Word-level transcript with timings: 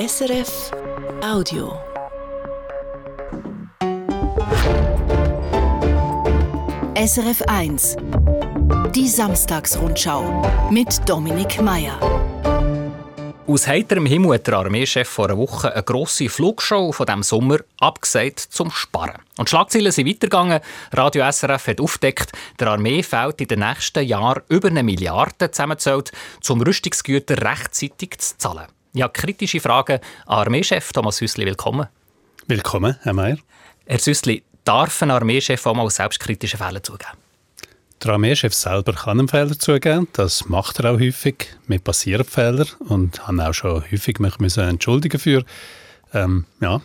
SRF 0.00 0.70
Audio. 1.22 1.78
SRF 6.96 7.42
1 7.46 7.96
Die 8.94 9.06
Samstagsrundschau 9.06 10.70
mit 10.70 11.06
Dominik 11.06 11.60
Mayer. 11.60 12.00
Aus 13.46 13.66
heiterem 13.66 14.06
Himmel 14.06 14.36
hat 14.36 14.46
der 14.46 14.54
Armeechef 14.54 15.06
vor 15.06 15.26
einer 15.26 15.36
Woche 15.36 15.70
eine 15.74 15.82
grosse 15.82 16.30
Flugshow 16.30 16.92
von 16.92 17.04
diesem 17.04 17.22
Sommer 17.22 17.58
abgesagt 17.78 18.40
zum 18.40 18.70
Sparen. 18.70 19.20
Und 19.36 19.50
Schlagzeilen 19.50 19.92
sind 19.92 20.08
weitergegangen. 20.08 20.60
Radio 20.92 21.30
SRF 21.30 21.66
hat 21.66 21.80
aufgedeckt, 21.82 22.32
der 22.58 22.68
Armee 22.68 23.02
fehlt 23.02 23.42
in 23.42 23.48
den 23.48 23.58
nächsten 23.58 24.06
Jahren 24.06 24.44
über 24.48 24.68
eine 24.68 24.82
Milliarde 24.82 25.50
zusammengezählt, 25.50 26.10
um 26.48 26.62
Rüstungsgüter 26.62 27.42
rechtzeitig 27.42 28.16
zu 28.16 28.38
zahlen. 28.38 28.68
Ja, 28.92 29.06
kritische 29.06 29.60
Fragen 29.60 30.00
an 30.26 30.38
Armeechef 30.38 30.92
Thomas 30.92 31.20
Hüssli. 31.20 31.46
Willkommen. 31.46 31.86
Willkommen, 32.48 32.96
Herr 33.02 33.12
Mayer. 33.12 33.38
Herr 33.86 34.00
Süssli, 34.00 34.42
darf 34.64 35.00
ein 35.02 35.12
Armeechef 35.12 35.64
auch 35.64 35.74
mal 35.74 35.88
selbstkritische 35.88 36.56
Fehler 36.56 36.82
zugeben? 36.82 37.12
Der 38.02 38.12
Armeechef 38.12 38.52
selber 38.52 38.94
kann 38.94 39.20
einen 39.20 39.28
Fehler 39.28 39.56
zugeben. 39.56 40.08
Das 40.14 40.48
macht 40.48 40.80
er 40.80 40.90
auch 40.90 40.98
häufig. 40.98 41.56
Mir 41.68 41.78
passieren 41.78 42.24
Fehler 42.24 42.66
und 42.80 43.28
habe 43.28 43.48
auch 43.48 43.54
schon 43.54 43.84
häufig 43.92 44.18
mich 44.18 44.40
müssen 44.40 44.68
entschuldigen 44.68 45.20
für. 45.20 45.44
Ähm, 46.12 46.46
ja. 46.60 46.80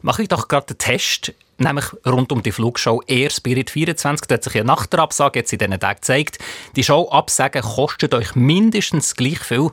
Mache 0.00 0.22
ich 0.22 0.28
doch 0.28 0.48
gerade 0.48 0.68
den 0.68 0.78
Test, 0.78 1.34
nämlich 1.58 1.84
rund 2.06 2.32
um 2.32 2.42
die 2.42 2.52
Flugshow 2.52 3.02
Air 3.06 3.28
Spirit 3.28 3.68
24. 3.68 4.28
Da 4.28 4.36
hat 4.36 4.44
sich 4.44 4.54
ja 4.54 4.64
nach 4.64 4.86
der 4.86 5.00
Absage 5.00 5.40
jetzt 5.40 5.52
in 5.52 5.58
diesen 5.58 5.78
Tagen 5.78 6.00
gezeigt, 6.00 6.38
die 6.74 6.84
Show 6.84 7.10
absagen 7.10 7.60
kostet 7.60 8.14
euch 8.14 8.34
mindestens 8.34 9.14
gleich 9.14 9.40
viel, 9.40 9.72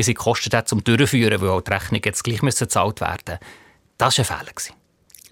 wie 0.00 0.04
sie 0.04 0.14
kostet 0.14 0.54
hat 0.54 0.66
zum 0.66 0.82
Durchführen, 0.82 1.42
weil 1.42 1.50
auch 1.50 1.60
die 1.60 1.70
Rechnung 1.70 2.00
jetzt 2.02 2.24
gleich 2.24 2.40
bezahlt 2.40 3.02
werden 3.02 3.38
Das 3.98 4.16
war 4.16 4.24
ein 4.24 4.38
Fehler. 4.46 4.52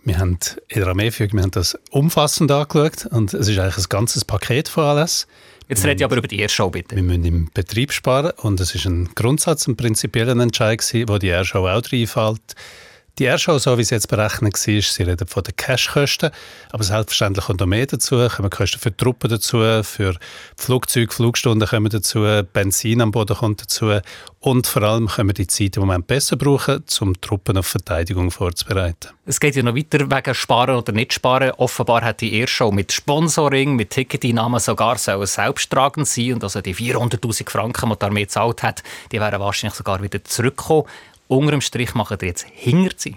Wir 0.05 0.19
haben 0.19 0.39
in 0.69 0.81
der 0.81 0.89
Armeeführung 0.89 1.33
wir 1.33 1.43
haben 1.43 1.51
das 1.53 1.79
umfassend 1.91 2.51
angeschaut 2.53 3.07
und 3.07 3.33
es 3.33 3.49
ist 3.49 3.59
eigentlich 3.59 3.79
ein 3.79 3.89
ganzes 3.89 4.27
Paket 4.27 4.69
von 4.69 4.85
alles. 4.85 5.27
Jetzt 5.69 5.85
rede 5.85 5.97
ich 5.97 6.05
aber 6.05 6.17
über 6.17 6.29
die 6.29 6.39
Airshow, 6.41 6.69
bitte. 6.69 6.97
Wir 6.97 7.03
müssen 7.03 7.25
im 7.25 7.51
Betrieb 7.53 7.93
sparen 7.93 8.33
und 8.37 8.61
es 8.61 8.75
ist 8.75 8.85
ein 8.85 9.09
Grundsatz, 9.15 9.67
ein 9.67 9.77
prinzipieller 9.77 10.39
Entscheid 10.39 10.79
gewesen, 10.79 11.09
wo 11.09 11.17
die 11.17 11.29
Airshow 11.29 11.67
auch 11.67 11.83
reinfällt. 11.91 12.55
Die 13.19 13.25
Airshow, 13.25 13.59
so 13.59 13.77
wie 13.77 13.83
sie 13.83 13.97
jetzt 13.97 14.07
berechnet 14.07 14.55
war, 14.55 14.81
sie 14.81 15.03
reden 15.03 15.27
von 15.27 15.43
den 15.43 15.57
Cashkosten, 15.57 16.31
aber 16.71 16.85
selbstverständlich 16.85 17.47
kommt 17.47 17.59
noch 17.59 17.67
mehr 17.67 17.85
dazu, 17.85 18.29
kommen 18.29 18.49
Kosten 18.49 18.79
für 18.79 18.93
die 18.93 18.97
Truppen 18.97 19.29
dazu, 19.29 19.59
für 19.83 20.17
Flugzeuge, 20.57 21.13
Flugstunden 21.13 21.69
kommen 21.69 21.91
dazu, 21.91 22.21
Benzin 22.53 23.01
am 23.01 23.11
Boden 23.11 23.37
kommt 23.37 23.63
dazu 23.63 23.99
und 24.39 24.69
vor 24.69 24.83
allem 24.85 25.09
können 25.09 25.31
wir 25.31 25.35
die 25.35 25.49
Zeit 25.49 25.77
im 25.77 25.81
Moment 25.81 26.07
besser 26.07 26.37
brauchen, 26.37 26.85
um 27.01 27.21
Truppen 27.21 27.59
auf 27.59 27.67
Verteidigung 27.67 28.31
vorzubereiten. 28.31 29.09
Es 29.27 29.41
geht 29.41 29.57
ja 29.57 29.65
noch 29.65 29.75
weiter 29.75 30.09
wegen 30.09 30.35
Sparen 30.35 30.77
oder 30.77 30.93
nicht 30.93 31.13
Sparen. 31.13 31.51
Offenbar 31.57 32.03
hat 32.03 32.21
die 32.21 32.35
Airshow 32.35 32.71
mit 32.71 32.93
Sponsoring, 32.93 33.75
mit 33.75 33.91
Ticketeinnahmen 33.91 34.61
sogar 34.61 34.97
selbsttragend 34.97 36.07
sein 36.07 36.35
und 36.35 36.45
also 36.45 36.61
die 36.61 36.75
400'000 36.75 37.51
Franken, 37.51 37.91
die 37.91 37.99
die 37.99 38.05
Armee 38.05 38.23
gezahlt 38.23 38.63
hat, 38.63 38.85
die 39.11 39.19
wären 39.19 39.41
wahrscheinlich 39.41 39.77
sogar 39.77 40.01
wieder 40.01 40.23
zurückgekommen. 40.23 40.85
Unter 41.29 41.51
dem 41.51 41.61
Strich 41.61 41.95
machen 41.95 42.17
wir 42.21 42.29
jetzt 42.29 42.47
Hinterzi. 42.53 43.17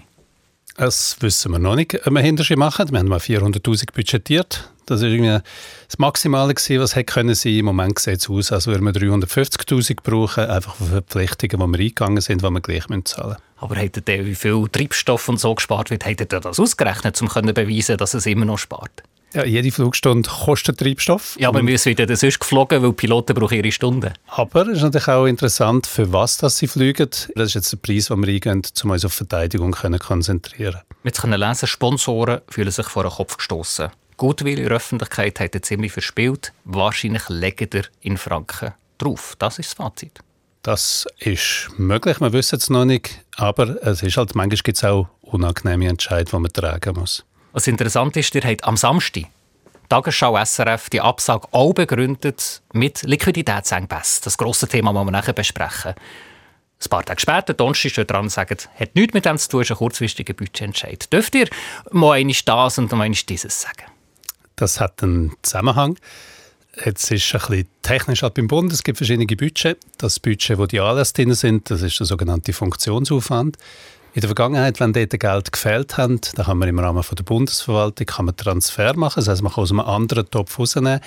Das 0.76 1.16
wissen 1.20 1.52
wir 1.52 1.58
noch 1.58 1.76
nicht, 1.76 2.06
ob 2.06 2.12
wir 2.12 2.20
Hintersi 2.20 2.56
machen. 2.56 2.90
Wir 2.90 2.98
haben 2.98 3.08
mal 3.08 3.18
400'000 3.18 3.92
budgetiert. 3.92 4.70
Das 4.86 5.00
war 5.00 5.08
irgendwie 5.08 5.38
das 5.86 5.98
Maximale, 5.98 6.54
was 6.54 6.96
hätte 6.96 7.12
können 7.12 7.34
sein. 7.34 7.54
Im 7.54 7.66
Moment 7.66 7.98
sieht 7.98 8.20
es 8.20 8.28
aus, 8.28 8.52
als 8.52 8.66
würden 8.66 8.84
wir 8.84 8.92
350'000 8.92 9.96
brauchen, 10.02 10.44
einfach 10.44 10.74
für 10.74 10.84
Verpflichtungen, 10.84 11.72
die 11.72 11.78
wir 11.78 11.84
eingegangen 11.84 12.20
sind, 12.20 12.42
die 12.42 12.50
wir 12.50 12.60
gleich 12.60 12.86
zahlen 13.04 13.28
müssen. 13.28 13.42
Aber 13.56 13.76
hättet 13.76 14.08
ihr, 14.08 14.26
wie 14.26 14.34
viel 14.34 14.66
Treibstoff 14.70 15.28
und 15.28 15.38
so 15.38 15.54
gespart 15.54 15.90
wird, 15.90 16.04
hättet 16.04 16.32
ihr 16.32 16.40
das 16.40 16.58
ausgerechnet, 16.58 17.20
um 17.22 17.30
zu 17.30 17.42
beweisen, 17.42 17.96
dass 17.96 18.14
es 18.14 18.26
immer 18.26 18.44
noch 18.44 18.58
spart? 18.58 19.02
Ja, 19.34 19.44
jede 19.44 19.70
Flugstunde 19.70 20.28
kostet 20.28 20.78
Treibstoff. 20.78 21.36
Ja, 21.38 21.48
aber 21.48 21.66
wir 21.66 21.78
sind 21.78 21.98
wieder 21.98 22.14
sonst 22.16 22.38
geflogen, 22.38 22.82
weil 22.82 22.90
die 22.90 22.96
Piloten 22.96 23.34
brauchen 23.34 23.56
ihre 23.56 23.72
Stunden. 23.72 24.12
Aber 24.26 24.62
es 24.66 24.78
ist 24.78 24.82
natürlich 24.82 25.08
auch 25.08 25.26
interessant, 25.26 25.86
für 25.86 26.12
was 26.12 26.36
dass 26.36 26.58
sie 26.58 26.66
fliegen. 26.66 27.08
Das 27.34 27.48
ist 27.48 27.54
jetzt 27.54 27.72
der 27.72 27.78
Preis, 27.78 28.06
den 28.06 28.26
wir 28.26 28.32
eingehen, 28.32 28.62
um 28.84 28.90
uns 28.90 29.04
auf 29.04 29.12
Verteidigung 29.14 29.74
zu 29.74 29.90
konzentrieren. 29.98 30.80
Wir 31.02 31.12
können 31.12 31.40
lesen, 31.40 31.66
Sponsoren 31.66 32.40
fühlen 32.48 32.70
sich 32.70 32.86
vor 32.86 33.04
den 33.04 33.12
Kopf 33.12 33.38
gestoßen. 33.38 33.90
Gutwill 34.18 34.58
in 34.58 34.66
der 34.66 34.76
Öffentlichkeit 34.76 35.40
hat 35.40 35.54
er 35.54 35.62
ziemlich 35.62 35.92
verspielt. 35.92 36.52
Wahrscheinlich 36.64 37.28
legen 37.28 37.68
er 37.72 37.84
in 38.02 38.18
Franken 38.18 38.74
drauf. 38.98 39.34
Das 39.38 39.58
ist 39.58 39.70
das 39.70 39.74
Fazit. 39.74 40.20
Das 40.62 41.06
ist 41.18 41.70
möglich, 41.76 42.20
wir 42.20 42.32
wissen 42.32 42.56
es 42.56 42.70
noch 42.70 42.84
nicht. 42.84 43.20
Aber 43.36 43.82
es 43.82 44.02
ist 44.02 44.16
halt, 44.16 44.34
manchmal 44.36 44.58
gibt 44.62 44.76
es 44.76 44.84
auch 44.84 45.08
unangenehme 45.22 45.88
Entscheidungen, 45.88 46.44
die 46.44 46.60
man 46.60 46.70
tragen 46.70 47.00
muss. 47.00 47.24
Was 47.52 47.66
interessant 47.66 48.16
ist, 48.16 48.34
ihr 48.34 48.42
habt 48.42 48.64
am 48.64 48.76
Samstag 48.76 49.24
Tagesschau 49.88 50.42
SRF 50.42 50.88
die 50.88 51.02
Absage 51.02 51.46
auch 51.50 51.74
begründet 51.74 52.62
mit 52.72 53.02
Liquiditätsengpässen. 53.02 54.22
Das 54.24 54.38
grosse 54.38 54.66
Thema, 54.66 54.94
das 54.94 55.04
wir 55.04 55.10
nachher 55.10 55.34
besprechen. 55.34 55.92
Ein 55.92 56.88
paar 56.88 57.04
Tage 57.04 57.20
später, 57.20 57.52
Donnerstag, 57.52 57.90
steht 57.90 58.10
dran 58.10 58.22
und 58.22 58.30
sagt, 58.30 58.70
hat 58.74 58.94
nichts 58.94 59.12
mit 59.12 59.26
dem 59.26 59.36
zu 59.36 59.50
tun, 59.50 59.60
ist 59.60 59.70
ein 59.70 59.76
kurzfristiger 59.76 60.32
Budgetentscheid. 60.32 61.12
Dürft 61.12 61.34
ihr 61.34 61.46
mal 61.90 62.14
einmal 62.14 62.34
das 62.42 62.78
und 62.78 62.90
mal 62.90 63.04
einmal 63.04 63.18
dieses 63.28 63.60
sagen? 63.60 63.84
Das 64.56 64.80
hat 64.80 65.02
einen 65.02 65.36
Zusammenhang. 65.42 65.98
Jetzt 66.82 67.10
ist 67.10 67.34
ein 67.34 67.40
bisschen 67.40 67.68
technisch 67.82 68.22
halt 68.22 68.32
beim 68.32 68.48
Bund. 68.48 68.72
Es 68.72 68.82
gibt 68.82 68.96
verschiedene 68.96 69.26
Budgets. 69.26 69.78
Das 69.98 70.18
Budget, 70.18 70.56
wo 70.56 70.64
die 70.64 70.80
Anlässe 70.80 71.12
drin 71.12 71.34
sind, 71.34 71.70
das 71.70 71.82
ist 71.82 72.00
der 72.00 72.06
sogenannte 72.06 72.54
Funktionsaufwand. 72.54 73.58
In 74.14 74.20
der 74.20 74.28
Vergangenheit, 74.28 74.78
wenn 74.78 74.92
dort 74.92 75.18
Geld 75.18 75.52
gefehlt 75.52 75.96
hat, 75.96 76.36
dann 76.36 76.44
kann 76.44 76.58
man 76.58 76.68
im 76.68 76.78
Rahmen 76.78 77.02
von 77.02 77.16
der 77.16 77.24
Bundesverwaltung 77.24 78.06
kann 78.06 78.26
man 78.26 78.36
Transfer 78.36 78.94
machen. 78.94 79.20
Das 79.20 79.28
heißt, 79.28 79.42
man 79.42 79.52
kann 79.52 79.62
aus 79.62 79.70
einem 79.70 79.80
anderen 79.80 80.30
Topf 80.30 80.58
rausnehmen. 80.58 81.00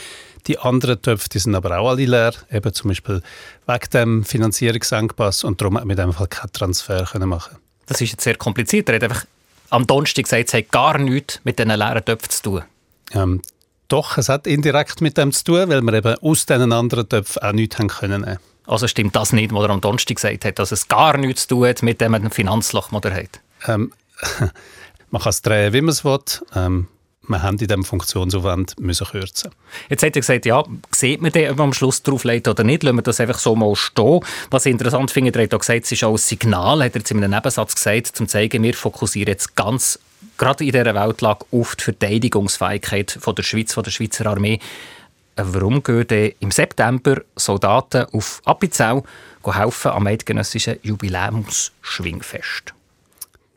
Die 0.48 0.58
anderen 0.58 1.00
Töpfe 1.00 1.30
die 1.30 1.38
sind 1.38 1.54
aber 1.54 1.78
auch 1.78 1.90
alle 1.90 2.06
leer, 2.06 2.34
eben 2.52 2.74
zum 2.74 2.88
Beispiel 2.88 3.22
wegen 3.68 3.90
dem 3.94 4.24
Finanzierungsengpass 4.24 5.44
und 5.44 5.62
darum 5.62 5.78
hat 5.78 5.86
man 5.86 5.96
in 5.96 6.04
dem 6.04 6.14
Fall 6.14 6.28
keinen 6.28 6.52
Transfer 6.52 7.06
können 7.06 7.30
machen. 7.30 7.58
Das 7.86 8.02
ist 8.02 8.12
jetzt 8.12 8.24
sehr 8.24 8.38
kompliziert. 8.38 8.90
Er 8.90 8.96
hat 8.96 9.04
einfach 9.04 9.26
am 9.70 9.86
Donnerstag 9.86 10.24
gesagt, 10.24 10.48
es 10.48 10.54
hat 10.56 10.72
gar 10.72 10.98
nichts 10.98 11.42
mit 11.44 11.60
diesen 11.60 11.70
leeren 11.70 12.04
Töpfen 12.04 12.30
zu 12.32 12.42
tun. 12.42 12.64
Ähm, 13.12 13.42
doch, 13.88 14.18
es 14.18 14.30
hat 14.30 14.48
indirekt 14.48 15.02
mit 15.02 15.16
dem 15.18 15.32
zu 15.32 15.44
tun, 15.44 15.70
weil 15.70 15.82
wir 15.82 15.94
eben 15.94 16.16
aus 16.16 16.48
diesen 16.48 16.72
anderen 16.72 17.08
Töpfen 17.08 17.44
auch 17.44 17.52
nichts 17.52 17.78
haben 17.78 17.88
können 17.88 18.40
also 18.68 18.88
stimmt 18.88 19.16
das 19.16 19.34
nicht, 19.34 19.54
was 19.54 19.64
er 19.64 19.70
am 19.70 19.82
Donnerstag 19.82 20.16
gesagt 20.16 20.46
hat, 20.46 20.60
dass 20.60 20.72
es 20.72 20.88
gar 20.88 21.18
nichts 21.18 21.48
zu 21.48 21.56
tun 21.56 21.68
hat 21.68 21.84
mit 21.84 22.02
dem 22.02 22.32
Finanzloch, 22.32 22.90
das 22.92 23.12
er 23.12 23.24
hat? 23.24 23.40
Ähm, 23.68 23.92
man 25.12 25.22
kann 25.22 25.30
es 25.30 25.42
drehen, 25.42 25.74
wie 25.74 25.82
man 25.82 25.90
es 25.90 26.04
will. 26.04 26.20
Ähm, 26.56 26.88
wir 27.28 27.42
haben 27.42 27.58
in 27.58 27.68
diesem 27.68 27.84
Funktionsaufwand 27.84 28.80
müssen 28.80 29.08
kürzen. 29.08 29.52
Jetzt 29.90 30.04
hat 30.04 30.16
er 30.16 30.22
gesagt, 30.22 30.46
ja, 30.46 30.64
sieht 30.92 31.22
man 31.22 31.32
den, 31.32 31.50
ob 31.52 31.58
man 31.58 31.68
am 31.68 31.74
Schluss 31.74 32.04
drauflegt 32.04 32.48
oder 32.48 32.64
nicht, 32.64 32.84
lassen 32.84 32.98
wir 32.98 33.02
das 33.02 33.20
einfach 33.20 33.40
so 33.40 33.56
mal 33.56 33.76
stehen. 33.76 34.20
Was 34.52 34.66
ich 34.66 34.72
interessant 34.72 35.12
finde, 35.12 35.38
er 35.38 35.44
hat 35.44 35.54
auch 35.54 35.60
gesagt, 35.60 35.86
es 35.86 35.92
ist 35.92 36.04
auch 36.04 36.12
ein 36.12 36.18
Signal, 36.18 36.84
hat 36.84 36.96
er 36.96 37.00
jetzt 37.00 37.12
in 37.12 37.24
einem 37.24 37.32
Nebensatz 37.32 37.76
gesagt, 37.76 38.20
um 38.20 38.28
zu 38.28 38.32
zeigen, 38.32 38.64
wir 38.64 38.74
fokussieren 38.74 39.30
jetzt 39.30 39.56
ganz, 39.56 40.00
gerade 40.38 40.64
in 40.64 40.72
dieser 40.72 40.94
Weltlage, 40.96 41.46
auf 41.52 41.76
die 41.76 41.84
Verteidigungsfähigkeit 41.84 43.18
von 43.20 43.36
der 43.36 43.44
Schweiz, 43.44 43.74
von 43.74 43.84
der 43.84 43.92
Schweizer 43.92 44.26
Armee. 44.28 44.60
Warum 45.38 45.84
gehen 45.84 46.34
im 46.40 46.52
September 46.52 47.22
Soldaten 47.36 48.06
auf 48.14 48.42
Appenzell 48.46 49.04
helfen 49.44 49.92
am 49.92 50.08
eidgenössischen 50.08 50.78
Jubiläumsschwingfest? 50.82 52.74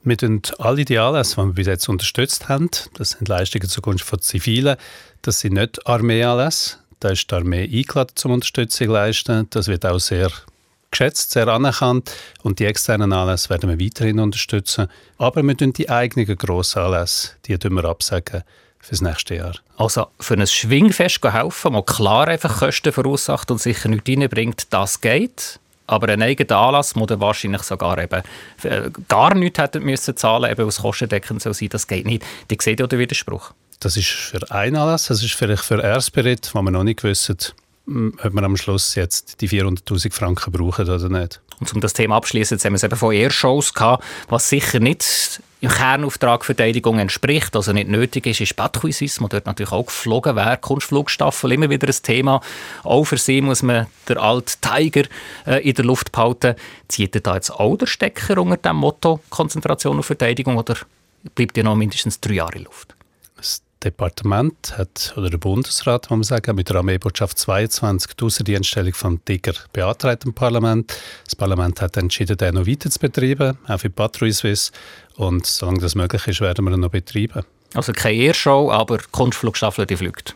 Wir 0.02 0.16
tun 0.16 0.42
alle 0.58 0.84
die 0.84 0.98
Anlässe, 0.98 1.36
die 1.36 1.46
wir 1.46 1.52
bis 1.52 1.66
jetzt 1.66 1.88
unterstützt 1.88 2.48
haben, 2.48 2.70
das 2.94 3.10
sind 3.10 3.28
Leistungen 3.28 3.68
zugunsten 3.68 4.08
von 4.08 4.20
Zivilen, 4.20 4.76
das 5.22 5.40
sind 5.40 5.54
nicht 5.54 5.86
Armeeanlässe. 5.86 6.78
Da 7.00 7.10
ist 7.10 7.30
die 7.30 7.34
Armee 7.34 7.62
eingeladen 7.62 8.16
zum 8.16 8.32
Unterstützung 8.32 8.88
zu 8.88 8.92
leisten. 8.92 9.46
Das 9.50 9.68
wird 9.68 9.86
auch 9.86 10.00
sehr 10.00 10.32
geschätzt, 10.90 11.30
sehr 11.30 11.46
anerkannt. 11.46 12.10
Und 12.42 12.58
die 12.58 12.64
externen 12.64 13.12
Anlässe 13.12 13.50
werden 13.50 13.70
wir 13.70 13.84
weiterhin 13.84 14.18
unterstützen. 14.18 14.88
Aber 15.16 15.42
wir 15.42 15.56
tun 15.56 15.72
die 15.72 15.88
eigenen 15.88 16.36
grossen 16.36 16.80
Anlässe, 16.80 17.30
die 17.46 17.56
wir 17.56 17.84
absagen 17.84 18.42
fürs 18.80 19.00
nächste 19.00 19.36
Jahr. 19.36 19.54
Also 19.76 20.06
für 20.20 20.34
ein 20.34 20.46
Schwingfest 20.46 21.22
helfen, 21.22 21.72
das 21.72 21.86
klar 21.86 22.28
einfach 22.28 22.58
Kosten 22.58 22.92
verursacht 22.92 23.50
und 23.50 23.60
sicher 23.60 23.88
nichts 23.88 24.08
reinbringt, 24.08 24.66
das 24.70 25.00
geht. 25.00 25.60
Aber 25.86 26.08
ein 26.10 26.20
eigener 26.20 26.58
Anlass, 26.58 26.92
der 26.92 27.06
dann 27.06 27.20
wahrscheinlich 27.20 27.62
sogar 27.62 27.98
eben 27.98 28.22
äh, 28.62 28.90
gar 29.08 29.34
nichts 29.34 29.58
hätte 29.58 29.80
müssen 29.80 30.16
zahlen, 30.16 30.50
eben 30.50 30.66
aus 30.66 30.82
Kostendeckend 30.82 31.40
soll 31.40 31.54
sein, 31.54 31.70
das 31.70 31.86
geht 31.86 32.04
nicht. 32.04 32.22
Die 32.50 32.58
sehen 32.60 32.76
ja 32.78 32.86
den 32.86 32.98
Widerspruch. 32.98 33.52
Das 33.80 33.96
ist 33.96 34.08
für 34.08 34.50
einen 34.50 34.76
Anlass, 34.76 35.06
das 35.06 35.22
ist 35.22 35.34
vielleicht 35.34 35.64
für 35.64 35.82
Airspirit, 35.82 36.50
wo 36.52 36.60
wir 36.62 36.70
noch 36.70 36.84
nicht 36.84 37.04
wissen, 37.04 37.38
ob 37.86 38.32
wir 38.34 38.42
am 38.42 38.56
Schluss 38.56 38.96
jetzt 38.96 39.40
die 39.40 39.48
400'000 39.48 40.12
Franken 40.12 40.52
brauchen 40.52 40.88
oder 40.88 41.08
nicht. 41.08 41.40
Und 41.60 41.72
um 41.74 41.80
das 41.80 41.92
Thema 41.92 42.16
abschließen, 42.16 42.56
jetzt 42.56 42.64
haben 42.64 42.72
wir 42.72 42.76
es 42.76 42.84
eben 42.84 42.96
von 42.96 43.12
Airshows 43.12 43.74
gehabt, 43.74 44.04
was 44.28 44.48
sicher 44.48 44.80
nicht 44.80 45.40
im 45.60 45.70
Kernauftrag 45.70 46.44
Verteidigung 46.44 46.98
entspricht, 47.00 47.56
also 47.56 47.72
nicht 47.72 47.88
nötig 47.88 48.26
ist, 48.26 48.40
ist 48.40 48.54
Suisse, 48.92 49.20
wo 49.20 49.26
dort 49.26 49.46
natürlich 49.46 49.72
auch 49.72 49.86
geflogen 49.86 50.36
wäre. 50.36 50.56
Kunstflugstaffel, 50.56 51.50
immer 51.52 51.68
wieder 51.68 51.88
ein 51.88 52.02
Thema. 52.02 52.40
Auch 52.84 53.04
für 53.04 53.16
sie 53.16 53.40
muss 53.40 53.62
man 53.62 53.86
den 54.08 54.18
alten 54.18 54.52
Tiger 54.60 55.08
äh, 55.46 55.68
in 55.68 55.74
der 55.74 55.84
Luft 55.84 56.12
behalten. 56.12 56.54
Zieht 56.86 57.14
ihr 57.16 57.20
da 57.20 57.34
jetzt 57.34 57.50
auch 57.50 57.76
der 57.76 57.86
Stecker 57.86 58.40
unter 58.40 58.56
dem 58.56 58.76
Motto 58.76 59.20
Konzentration 59.30 59.98
auf 59.98 60.06
Verteidigung 60.06 60.56
oder 60.56 60.76
bleibt 61.34 61.56
ihr 61.56 61.64
noch 61.64 61.74
mindestens 61.74 62.20
drei 62.20 62.34
Jahre 62.34 62.58
in 62.58 62.64
Luft? 62.64 62.94
Das 63.80 63.92
Departement 63.92 64.76
hat, 64.76 65.14
oder 65.16 65.30
der 65.30 65.38
Bundesrat, 65.38 66.10
muss 66.10 66.16
man 66.16 66.22
sagen, 66.24 66.56
mit 66.56 66.68
der 66.68 66.76
Armeebotschaft 66.76 67.38
22 67.38 68.14
die 68.14 68.24
Außendienststellung 68.24 68.92
von 68.92 69.24
Tiger 69.24 69.52
beantragt 69.72 70.24
im 70.24 70.34
Parlament. 70.34 70.96
Das 71.24 71.36
Parlament 71.36 71.80
hat 71.80 71.96
entschieden, 71.96 72.36
den 72.36 72.56
noch 72.56 72.66
weiter 72.66 72.90
zu 72.90 72.98
betreiben, 72.98 73.56
auch 73.68 73.78
für 73.78 73.90
Patrouille 73.90 74.32
Suisse. 74.32 74.72
Und 75.16 75.46
solange 75.46 75.78
das 75.78 75.94
möglich 75.94 76.26
ist, 76.26 76.40
werden 76.40 76.64
wir 76.64 76.72
ihn 76.72 76.80
noch 76.80 76.90
betreiben. 76.90 77.44
Also 77.74 77.92
keine 77.92 78.16
Airshow, 78.16 78.72
aber 78.72 78.98
Kunstflugstaffel, 79.12 79.86
die 79.86 79.96
fliegt. 79.96 80.34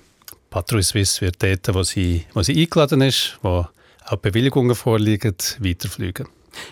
Patrouille 0.51 0.85
Suisse 0.85 1.21
wird 1.21 1.43
dort, 1.43 1.75
wo 1.75 1.83
sie, 1.83 2.25
wo 2.35 2.43
sie 2.43 2.61
eingeladen 2.61 3.01
ist, 3.01 3.39
wo 3.43 3.67
auch 4.07 4.17
Bewilligungen 4.17 4.77
vorliegen, 4.77 5.35
weiterfliegen. 5.59 6.29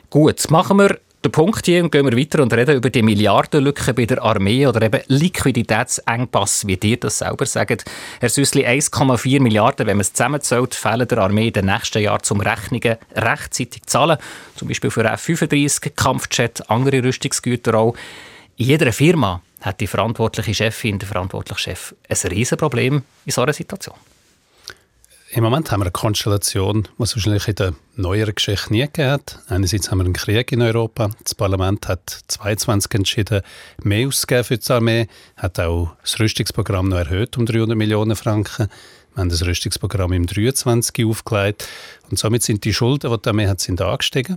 Gut, 0.08 0.49
machen 0.50 0.78
wir 0.78 1.00
der 1.22 1.28
Punkt 1.28 1.67
hier 1.67 1.84
und 1.84 1.93
gehen 1.93 2.06
wir 2.06 2.19
weiter 2.19 2.43
und 2.43 2.52
reden 2.52 2.76
über 2.76 2.88
die 2.88 3.02
Milliardenlücke 3.02 3.93
bei 3.93 4.06
der 4.06 4.22
Armee 4.22 4.67
oder 4.67 4.81
eben 4.81 5.02
Liquiditätsengpass, 5.06 6.67
wie 6.67 6.78
dir 6.78 6.96
das 6.96 7.19
selber 7.19 7.44
sagt. 7.44 7.84
Herr 8.20 8.28
Süssli, 8.31 8.67
1,4 8.67 9.40
Milliarden, 9.40 9.87
wenn 9.87 9.99
man 9.99 10.02
es 10.02 10.14
zusammenzählt, 10.14 10.75
fehlen 10.75 11.06
der 11.06 11.19
Armee 11.19 11.49
in 11.49 11.52
den 11.52 11.67
nächsten 11.67 12.02
Jahren 12.02 12.22
zum 12.22 12.40
Rechnungen 12.40 12.96
rechtzeitig 13.14 13.82
zahlen. 13.84 14.17
Zum 14.56 14.69
Beispiel 14.69 14.90
für 14.90 15.05
F-35, 15.05 15.90
Kampfjet, 15.90 16.70
andere 16.70 17.02
Rüstungsgüter 17.02 17.75
auch. 17.75 17.94
In 18.56 18.67
jeder 18.67 18.90
Firma 18.90 19.43
hat 19.61 19.81
die 19.81 19.87
verantwortliche 19.87 20.55
Chefin, 20.55 20.99
der 20.99 21.08
verantwortliche 21.08 21.61
Chef 21.61 21.94
ein 22.08 22.31
Riesenproblem 22.31 23.02
in 23.26 23.32
so 23.32 23.43
einer 23.43 23.52
Situation. 23.52 23.96
Im 25.32 25.44
Moment 25.44 25.71
haben 25.71 25.79
wir 25.79 25.85
eine 25.85 25.93
Konstellation, 25.93 26.88
die 26.99 27.03
es 27.05 27.15
wahrscheinlich 27.15 27.47
in 27.47 27.55
der 27.55 27.75
neueren 27.94 28.35
Geschichte 28.35 28.73
nie 28.73 28.81
gegeben 28.81 29.12
hat. 29.12 29.38
Einerseits 29.47 29.88
haben 29.88 29.99
wir 29.99 30.05
einen 30.05 30.12
Krieg 30.12 30.50
in 30.50 30.61
Europa. 30.61 31.09
Das 31.23 31.37
Parlament 31.37 31.87
hat 31.87 32.19
22 32.27 32.93
entschieden, 32.94 33.43
mehr 33.81 34.09
auszugeben 34.09 34.43
für 34.43 34.59
die 34.59 34.73
Armee, 34.73 35.06
hat 35.37 35.61
auch 35.61 35.93
das 36.03 36.19
Rüstungsprogramm 36.19 36.88
noch 36.88 36.99
erhöht 36.99 37.38
um 37.38 37.47
300 37.47 37.79
Millionen 37.79 38.17
Franken. 38.17 38.67
Wir 39.15 39.21
haben 39.21 39.29
das 39.29 39.47
Rüstungsprogramm 39.47 40.12
im 40.15 40.27
23 40.27 41.06
aufgelegt 41.06 41.69
und 42.11 42.19
somit 42.19 42.43
sind 42.43 42.65
die 42.65 42.75
Schulden, 42.75 43.12
die 43.12 43.23
die 43.23 43.29
Armee 43.29 43.47
hat, 43.47 43.61
sind 43.61 43.81
angestiegen. 43.81 44.37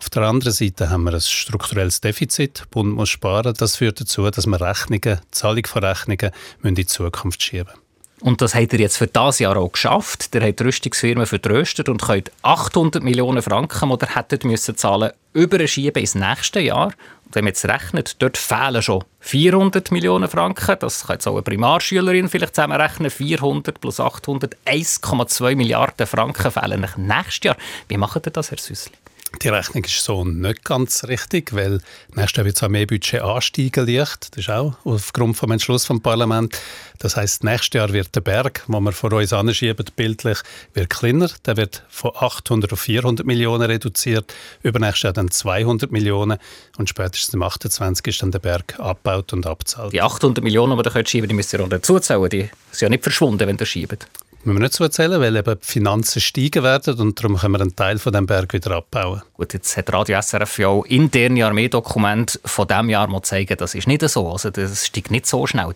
Auf 0.00 0.10
der 0.10 0.22
anderen 0.22 0.52
Seite 0.52 0.90
haben 0.90 1.04
wir 1.04 1.14
ein 1.14 1.20
strukturelles 1.20 2.00
Defizit. 2.00 2.58
Der 2.58 2.66
Bund 2.66 2.96
muss 2.96 3.10
sparen. 3.10 3.54
Das 3.56 3.76
führt 3.76 4.00
dazu, 4.00 4.28
dass 4.28 4.48
wir 4.48 4.60
Rechnungen, 4.60 5.20
Zahlung 5.30 5.66
von 5.66 5.84
Rechnungen 5.84 6.32
in 6.64 6.74
die 6.74 6.86
Zukunft 6.86 7.40
schieben. 7.40 7.81
Und 8.22 8.40
das 8.40 8.54
hat 8.54 8.72
er 8.72 8.78
jetzt 8.78 8.98
für 8.98 9.08
das 9.08 9.40
Jahr 9.40 9.56
auch 9.56 9.72
geschafft. 9.72 10.32
Der 10.32 10.46
hat 10.46 10.60
die 10.60 10.62
Rüstungsfirmen 10.62 11.26
vertröstet 11.26 11.88
und 11.88 12.02
könnt 12.02 12.30
800 12.42 13.02
Millionen 13.02 13.42
Franken, 13.42 13.90
die 13.90 14.00
er 14.00 14.14
hätte 14.14 14.46
müssen 14.46 14.76
zahlen, 14.76 15.10
überschieben 15.32 16.00
ins 16.00 16.14
nächste 16.14 16.60
Jahr. 16.60 16.92
Und 17.24 17.34
wenn 17.34 17.44
man 17.44 17.48
jetzt 17.48 17.64
rechnet, 17.64 18.22
dort 18.22 18.38
fehlen 18.38 18.80
schon 18.80 19.02
400 19.20 19.90
Millionen 19.90 20.28
Franken. 20.28 20.76
Das 20.78 21.06
kann 21.06 21.14
jetzt 21.14 21.26
auch 21.26 21.32
eine 21.32 21.42
Primarschülerin 21.42 22.28
vielleicht 22.28 22.54
zusammenrechnen. 22.54 23.10
400 23.10 23.80
plus 23.80 23.98
800, 23.98 24.56
1,2 24.66 25.56
Milliarden 25.56 26.06
Franken 26.06 26.52
fehlen 26.52 26.86
nächstes 26.96 27.40
Jahr. 27.42 27.56
Wie 27.88 27.96
macht 27.96 28.24
ihr 28.24 28.30
das, 28.30 28.52
Herr 28.52 28.58
Süssli? 28.58 29.01
Die 29.40 29.48
Rechnung 29.48 29.84
ist 29.84 30.04
so 30.04 30.24
nicht 30.24 30.64
ganz 30.64 31.04
richtig, 31.04 31.52
weil 31.54 31.80
nächstes 32.14 32.36
Jahr 32.36 32.46
wird 32.46 32.56
zwar 32.56 32.68
mehr 32.68 32.86
Budget 32.86 33.22
ansteigen 33.22 33.86
leicht, 33.86 34.36
das 34.36 34.44
ist 34.44 34.50
auch 34.50 34.74
aufgrund 34.84 35.36
vom 35.36 35.50
Entschluss 35.50 35.84
vom 35.84 36.00
Parlament. 36.00 36.60
Das 36.98 37.16
heißt, 37.16 37.42
nächstes 37.42 37.78
Jahr 37.78 37.92
wird 37.92 38.14
der 38.14 38.20
Berg, 38.20 38.64
den 38.68 38.84
wir 38.84 38.92
vor 38.92 39.12
uns 39.12 39.32
anschieben, 39.32 39.84
bildlich, 39.96 40.38
wird 40.74 40.90
kleiner. 40.90 41.28
Der 41.46 41.56
wird 41.56 41.82
von 41.88 42.12
800 42.14 42.72
auf 42.72 42.80
400 42.80 43.26
Millionen 43.26 43.62
reduziert, 43.62 44.32
übernächstes 44.62 45.02
Jahr 45.02 45.12
dann 45.12 45.30
200 45.30 45.90
Millionen 45.90 46.38
und 46.78 46.88
spätestens 46.88 47.34
im 47.34 47.42
28 47.42 48.06
ist 48.06 48.22
dann 48.22 48.30
der 48.30 48.38
Berg 48.38 48.78
abgebaut 48.78 49.32
und 49.32 49.46
abzahlt. 49.46 49.92
Die 49.92 50.02
800 50.02 50.44
Millionen, 50.44 50.80
die 50.80 50.98
ihr 50.98 51.06
schieben 51.06 51.28
die 51.28 51.34
müsst 51.34 51.52
ihr 51.52 51.60
auch 51.64 51.68
dazu 51.68 51.98
zählen. 51.98 52.28
Die 52.28 52.50
sind 52.70 52.82
ja 52.82 52.88
nicht 52.88 53.02
verschwunden, 53.02 53.46
wenn 53.46 53.56
ihr 53.58 53.66
schiebt 53.66 54.06
müssen 54.44 54.56
wir 54.58 54.62
nicht 54.62 54.74
so 54.74 54.84
erzählen, 54.84 55.20
weil 55.20 55.36
eben 55.36 55.58
die 55.58 55.66
Finanzen 55.66 56.20
steigen 56.20 56.62
werden 56.62 56.98
und 56.98 57.18
darum 57.18 57.36
können 57.36 57.52
wir 57.52 57.60
einen 57.60 57.76
Teil 57.76 57.98
von 57.98 58.12
dem 58.12 58.26
Berg 58.26 58.52
wieder 58.52 58.72
abbauen. 58.72 59.22
Gut, 59.34 59.52
jetzt 59.52 59.76
hat 59.76 59.92
Radio 59.92 60.20
SRF 60.20 60.58
ja 60.58 60.68
auch 60.68 60.84
interne 60.84 61.46
Armeedokumente 61.46 62.40
von 62.44 62.66
diesem 62.66 62.90
Jahr 62.90 63.06
mal 63.08 63.22
zeigen, 63.22 63.56
das 63.56 63.74
ist 63.74 63.86
nicht 63.86 64.08
so. 64.08 64.28
Also 64.28 64.50
das 64.50 64.86
steigt 64.86 65.10
nicht 65.10 65.26
so 65.26 65.46
schnell. 65.46 65.74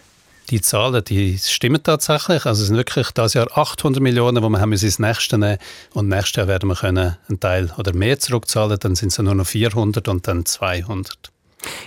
Die 0.50 0.60
Zahlen, 0.60 1.02
die 1.02 1.38
stimmen 1.38 1.82
tatsächlich. 1.82 2.46
Also 2.46 2.62
es 2.62 2.68
sind 2.68 2.76
wirklich 2.76 3.10
das 3.10 3.34
Jahr 3.34 3.48
800 3.56 4.00
Millionen, 4.00 4.42
die 4.42 4.48
wir 4.48 4.60
haben 4.60 4.72
ins 4.72 4.98
nächste 4.98 5.38
nehmen 5.38 5.58
und 5.92 6.08
nächstes 6.08 6.36
Jahr 6.36 6.46
werden 6.46 6.68
wir 6.68 6.76
können 6.76 7.16
einen 7.28 7.40
Teil 7.40 7.72
oder 7.78 7.92
mehr 7.92 8.18
zurückzahlen. 8.18 8.78
Dann 8.78 8.94
sind 8.94 9.08
es 9.08 9.18
nur 9.18 9.34
noch 9.34 9.46
400 9.46 10.06
und 10.06 10.28
dann 10.28 10.46
200. 10.46 11.32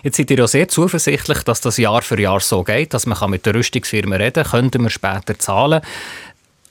Jetzt 0.04 0.18
seid 0.18 0.32
ihr 0.32 0.38
ja 0.38 0.48
sehr 0.48 0.68
zuversichtlich, 0.68 1.44
dass 1.44 1.62
das 1.62 1.78
Jahr 1.78 2.02
für 2.02 2.20
Jahr 2.20 2.40
so 2.40 2.64
geht, 2.64 2.94
dass 2.94 3.06
man 3.06 3.30
mit 3.30 3.46
der 3.46 3.56
Rüstungsfirma 3.56 4.18
reden 4.18 4.44
kann, 4.44 4.52
könnten 4.52 4.84
wir 4.84 4.90
später 4.90 5.38
zahlen. 5.40 5.82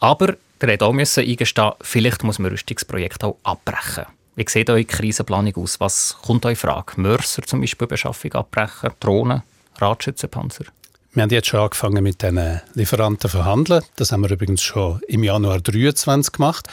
Aber 0.01 0.37
der 0.61 0.71
hätte 0.71 0.85
auch 0.85 0.93
müssen 0.93 1.25
eingestehen, 1.25 1.73
vielleicht 1.81 2.25
muss 2.25 2.39
man 2.39 2.51
Rüstungsprojekte 2.51 3.27
auch 3.27 3.37
abbrechen. 3.43 4.07
Wie 4.37 4.45
sieht 4.49 4.71
eure 4.71 4.85
Krisenplanung 4.85 5.57
aus? 5.57 5.81
Was 5.81 6.17
kommt 6.23 6.47
euch 6.47 6.59
Frage? 6.59 6.93
Mörser 7.01 7.43
zum 7.43 7.61
Beispiel 7.61 7.89
Beschaffung 7.89 8.33
abbrechen, 8.35 8.91
Drohnen, 9.01 9.43
Radschützenpanzer? 9.79 10.67
Wir 11.13 11.23
haben 11.23 11.31
jetzt 11.31 11.49
schon 11.49 11.61
angefangen 11.61 12.05
mit 12.05 12.23
diesen 12.23 12.61
Lieferanten 12.75 13.23
zu 13.23 13.29
verhandeln. 13.29 13.83
Das 13.97 14.13
haben 14.13 14.21
wir 14.21 14.31
übrigens 14.31 14.63
schon 14.63 15.01
im 15.09 15.25
Januar 15.25 15.57
2023 15.57 16.33
gemacht. 16.33 16.69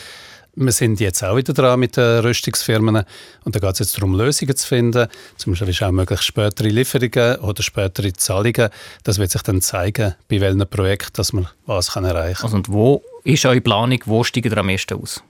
Wir 0.57 0.71
sind 0.71 1.01
jetzt 1.01 1.21
auch 1.23 1.35
wieder 1.35 1.53
dran 1.53 1.79
mit 1.79 1.97
den 1.97 2.19
Rüstungsfirmen 2.19 3.03
und 3.43 3.55
da 3.55 3.59
geht 3.59 3.73
es 3.73 3.79
jetzt 3.79 3.97
darum, 3.97 4.17
Lösungen 4.17 4.55
zu 4.55 4.65
finden. 4.65 5.07
Zum 5.35 5.51
Beispiel 5.51 5.69
ist 5.69 5.83
auch 5.83 5.91
möglich 5.91 6.21
spätere 6.21 6.69
Lieferungen 6.69 7.39
oder 7.39 7.61
spätere 7.61 8.13
Zahlungen. 8.13 8.69
Das 9.03 9.17
wird 9.17 9.31
sich 9.31 9.41
dann 9.41 9.61
zeigen, 9.61 10.15
bei 10.29 10.39
welchem 10.39 10.65
Projekt 10.69 11.19
dass 11.19 11.33
man 11.33 11.47
was 11.65 11.91
kann 11.91 12.05
erreichen 12.05 12.37
kann. 12.37 12.45
Also 12.45 12.55
und 12.55 12.69
wo 12.69 13.03
ist 13.25 13.45
eure 13.45 13.59
Planung? 13.59 13.99
Wo 14.05 14.23
steigt 14.23 14.45
ihr 14.45 14.57
am 14.57 14.67
meisten 14.67 14.93
aus? 14.93 15.21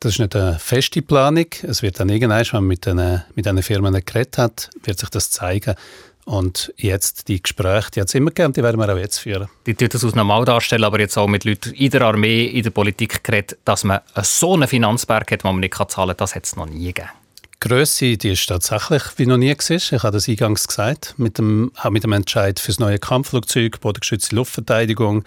Das 0.00 0.12
ist 0.12 0.18
nicht 0.18 0.36
eine 0.36 0.58
feste 0.58 1.00
Planung. 1.00 1.46
Es 1.62 1.80
wird 1.80 1.98
dann 1.98 2.10
irgendwann, 2.10 2.44
wenn 2.44 2.48
man 2.52 2.64
mit 2.66 2.84
diesen, 2.84 3.22
mit 3.34 3.46
diesen 3.46 3.62
Firmen 3.62 4.04
geredet 4.04 4.36
hat, 4.36 4.70
wird 4.84 4.98
sich 4.98 5.08
das 5.08 5.30
zeigen. 5.30 5.74
Und 6.26 6.74
jetzt 6.76 7.28
die 7.28 7.40
Gespräche, 7.40 7.92
die 7.92 8.00
hat 8.00 8.08
es 8.08 8.14
immer 8.14 8.30
gegeben, 8.30 8.52
die 8.52 8.60
werden 8.60 8.80
wir 8.80 8.92
auch 8.92 8.98
jetzt 8.98 9.18
führen. 9.18 9.48
Die 9.64 9.74
tut 9.74 9.94
das 9.94 10.04
aus 10.04 10.16
normal 10.16 10.44
darstellen, 10.44 10.82
aber 10.82 10.98
jetzt 10.98 11.16
auch 11.16 11.28
mit 11.28 11.44
Leuten 11.44 11.72
in 11.72 11.88
der 11.90 12.02
Armee, 12.02 12.46
in 12.46 12.64
der 12.64 12.70
Politik 12.70 13.22
geredet, 13.22 13.58
dass 13.64 13.84
man 13.84 14.00
so 14.22 14.54
einen 14.54 14.66
Finanzberg 14.66 15.30
hat, 15.30 15.44
den 15.44 15.52
man 15.52 15.60
nicht 15.60 15.74
zahlen 15.74 16.08
kann, 16.08 16.16
das 16.16 16.34
hat 16.34 16.44
es 16.44 16.56
noch 16.56 16.66
nie 16.66 16.86
gegeben. 16.86 17.10
Die 17.54 17.68
Grösse 17.68 18.16
die 18.16 18.30
ist 18.30 18.44
tatsächlich 18.46 19.02
wie 19.16 19.26
noch 19.26 19.36
nie 19.36 19.54
gewesen. 19.54 19.94
Ich 19.94 20.02
habe 20.02 20.10
das 20.10 20.28
eingangs 20.28 20.66
gesagt, 20.66 21.14
mit 21.16 21.38
dem, 21.38 21.70
auch 21.76 21.90
mit 21.90 22.02
dem 22.02 22.12
Entscheid 22.12 22.58
für 22.58 22.72
das 22.72 22.80
neue 22.80 22.98
Kampfflugzeug, 22.98 23.80
bodengeschützte 23.80 24.34
Luftverteidigung, 24.34 25.22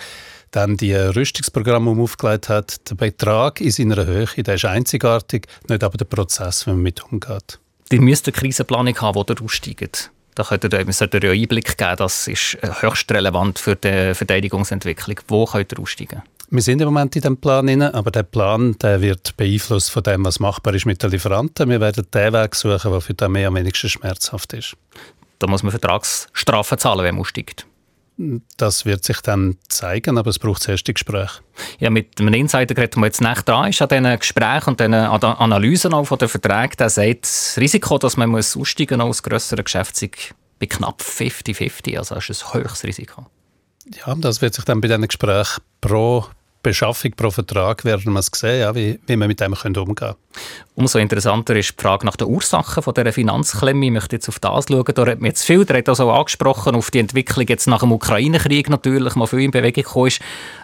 dann 0.51 0.75
die 0.75 0.93
Rüstungsprogramme, 0.93 1.91
die 1.91 1.95
man 1.95 2.03
aufgelegt 2.03 2.49
hat. 2.49 2.89
Der 2.89 2.95
Betrag 2.95 3.61
in 3.61 3.71
seiner 3.71 4.05
Höhe, 4.05 4.27
der 4.35 4.55
ist 4.55 4.65
einzigartig, 4.65 5.47
nicht 5.69 5.81
aber 5.81 5.97
der 5.97 6.05
Prozess, 6.05 6.67
wie 6.67 6.71
man 6.71 6.81
mit 6.81 7.05
umgeht. 7.09 7.57
Die 7.89 7.99
müsst 7.99 8.27
eine 8.27 8.33
Krisenplanung 8.33 8.99
haben, 8.99 9.25
die 9.25 9.41
aussteigt. 9.41 10.11
Da 10.35 10.43
könnt 10.43 10.63
ihr, 10.63 10.93
sollte 10.93 11.17
ihr 11.17 11.31
Einblick 11.31 11.77
geben, 11.77 11.95
das 11.97 12.27
ist 12.27 12.55
äh, 12.61 12.69
höchst 12.81 13.11
relevant 13.11 13.59
für 13.59 13.75
die 13.75 14.13
Verteidigungsentwicklung. 14.13 15.19
Wo 15.27 15.45
könnt 15.45 15.73
ihr 15.73 15.79
aussteigen? 15.79 16.21
Wir 16.51 16.61
sind 16.63 16.81
im 16.81 16.87
Moment 16.87 17.15
in 17.15 17.21
dem 17.21 17.37
Plan 17.37 17.67
drin, 17.67 17.83
aber 17.83 18.09
der 18.09 18.23
Plan 18.23 18.75
der 18.81 19.01
wird 19.01 19.37
beeinflusst 19.37 19.91
von 19.91 20.01
dem, 20.01 20.25
was 20.25 20.39
machbar 20.39 20.73
ist 20.73 20.87
mit 20.87 21.03
den 21.03 21.11
Lieferanten. 21.11 21.69
Wir 21.69 21.79
werden 21.79 22.07
den 22.11 22.33
Weg 22.33 22.55
suchen, 22.55 22.91
der 22.91 23.01
für 23.01 23.13
die 23.13 23.23
Armee 23.23 23.45
am 23.45 23.55
wenigsten 23.55 23.89
schmerzhaft 23.89 24.53
ist. 24.53 24.75
Da 25.37 25.47
muss 25.47 25.61
man 25.61 25.71
Vertragsstrafen 25.71 26.77
zahlen, 26.79 27.03
wenn 27.03 27.15
man 27.15 27.21
aussteigt. 27.21 27.65
Das 28.57 28.85
wird 28.85 29.05
sich 29.05 29.21
dann 29.21 29.57
zeigen, 29.69 30.17
aber 30.17 30.29
es 30.29 30.39
braucht 30.39 30.61
zuerst 30.61 30.85
die 30.87 30.93
Gespräche. 30.93 31.39
Ja, 31.79 31.89
mit 31.89 32.19
einem 32.19 32.33
Insider 32.33 32.75
geredet, 32.75 32.97
der 32.97 33.03
jetzt 33.05 33.21
nicht 33.21 33.47
dran 33.47 33.69
ist 33.69 33.81
an 33.81 33.87
diesen 33.87 34.19
Gesprächen 34.19 34.69
und 34.71 34.79
diesen 34.79 34.93
Analysen 34.93 35.93
auch 35.93 36.03
von 36.03 36.17
den 36.17 36.27
Verträgen, 36.27 36.75
der 36.77 36.89
sagt, 36.89 37.23
das 37.23 37.55
Risiko, 37.57 37.97
dass 37.97 38.17
man 38.17 38.29
muss 38.29 38.57
aussteigen 38.57 38.99
muss 38.99 39.07
aus 39.09 39.23
grösseren 39.23 39.63
Geschäften, 39.63 40.11
bei 40.59 40.65
knapp 40.65 41.01
50-50. 41.01 41.97
Also 41.97 42.15
das 42.15 42.29
ist 42.29 42.45
ein 42.45 42.61
höchstes 42.61 42.83
Risiko. 42.83 43.25
Ja, 43.95 44.13
das 44.15 44.41
wird 44.41 44.53
sich 44.53 44.65
dann 44.65 44.81
bei 44.81 44.89
diesen 44.89 45.07
Gesprächen 45.07 45.63
pro 45.79 46.25
Beschaffung 46.61 47.11
pro 47.15 47.31
Vertrag 47.31 47.85
werden 47.85 48.11
wir 48.11 48.21
sehen, 48.21 48.59
ja, 48.59 48.75
wie, 48.75 48.99
wie 49.07 49.15
wir 49.15 49.27
mit 49.27 49.39
dem 49.39 49.53
umgehen 49.53 49.95
können. 49.95 50.15
Umso 50.75 50.99
interessanter 50.99 51.55
ist 51.55 51.75
die 51.77 51.81
Frage 51.81 52.05
nach 52.05 52.17
den 52.17 52.27
Ursachen 52.27 52.83
von 52.83 52.93
dieser 52.93 53.13
Finanzklemme. 53.13 53.85
Ich 53.85 53.91
möchte 53.91 54.17
jetzt 54.17 54.27
auf 54.27 54.39
das 54.39 54.65
schauen. 54.67 54.83
Da 54.93 55.05
hat 55.05 55.19
man 55.19 55.29
jetzt 55.29 55.45
viel, 55.45 55.63
der 55.63 55.77
hat 55.77 55.87
also 55.87 56.11
angesprochen, 56.11 56.75
auf 56.75 56.91
die 56.91 56.99
Entwicklung 56.99 57.47
jetzt 57.47 57.67
nach 57.67 57.79
dem 57.79 57.93
Ukraine-Krieg 57.93 58.69
natürlich, 58.69 59.15
mal 59.15 59.25
viel 59.25 59.39
in 59.39 59.51
Bewegung 59.51 59.83
gekommen 59.83 60.07
ist. 60.07 60.21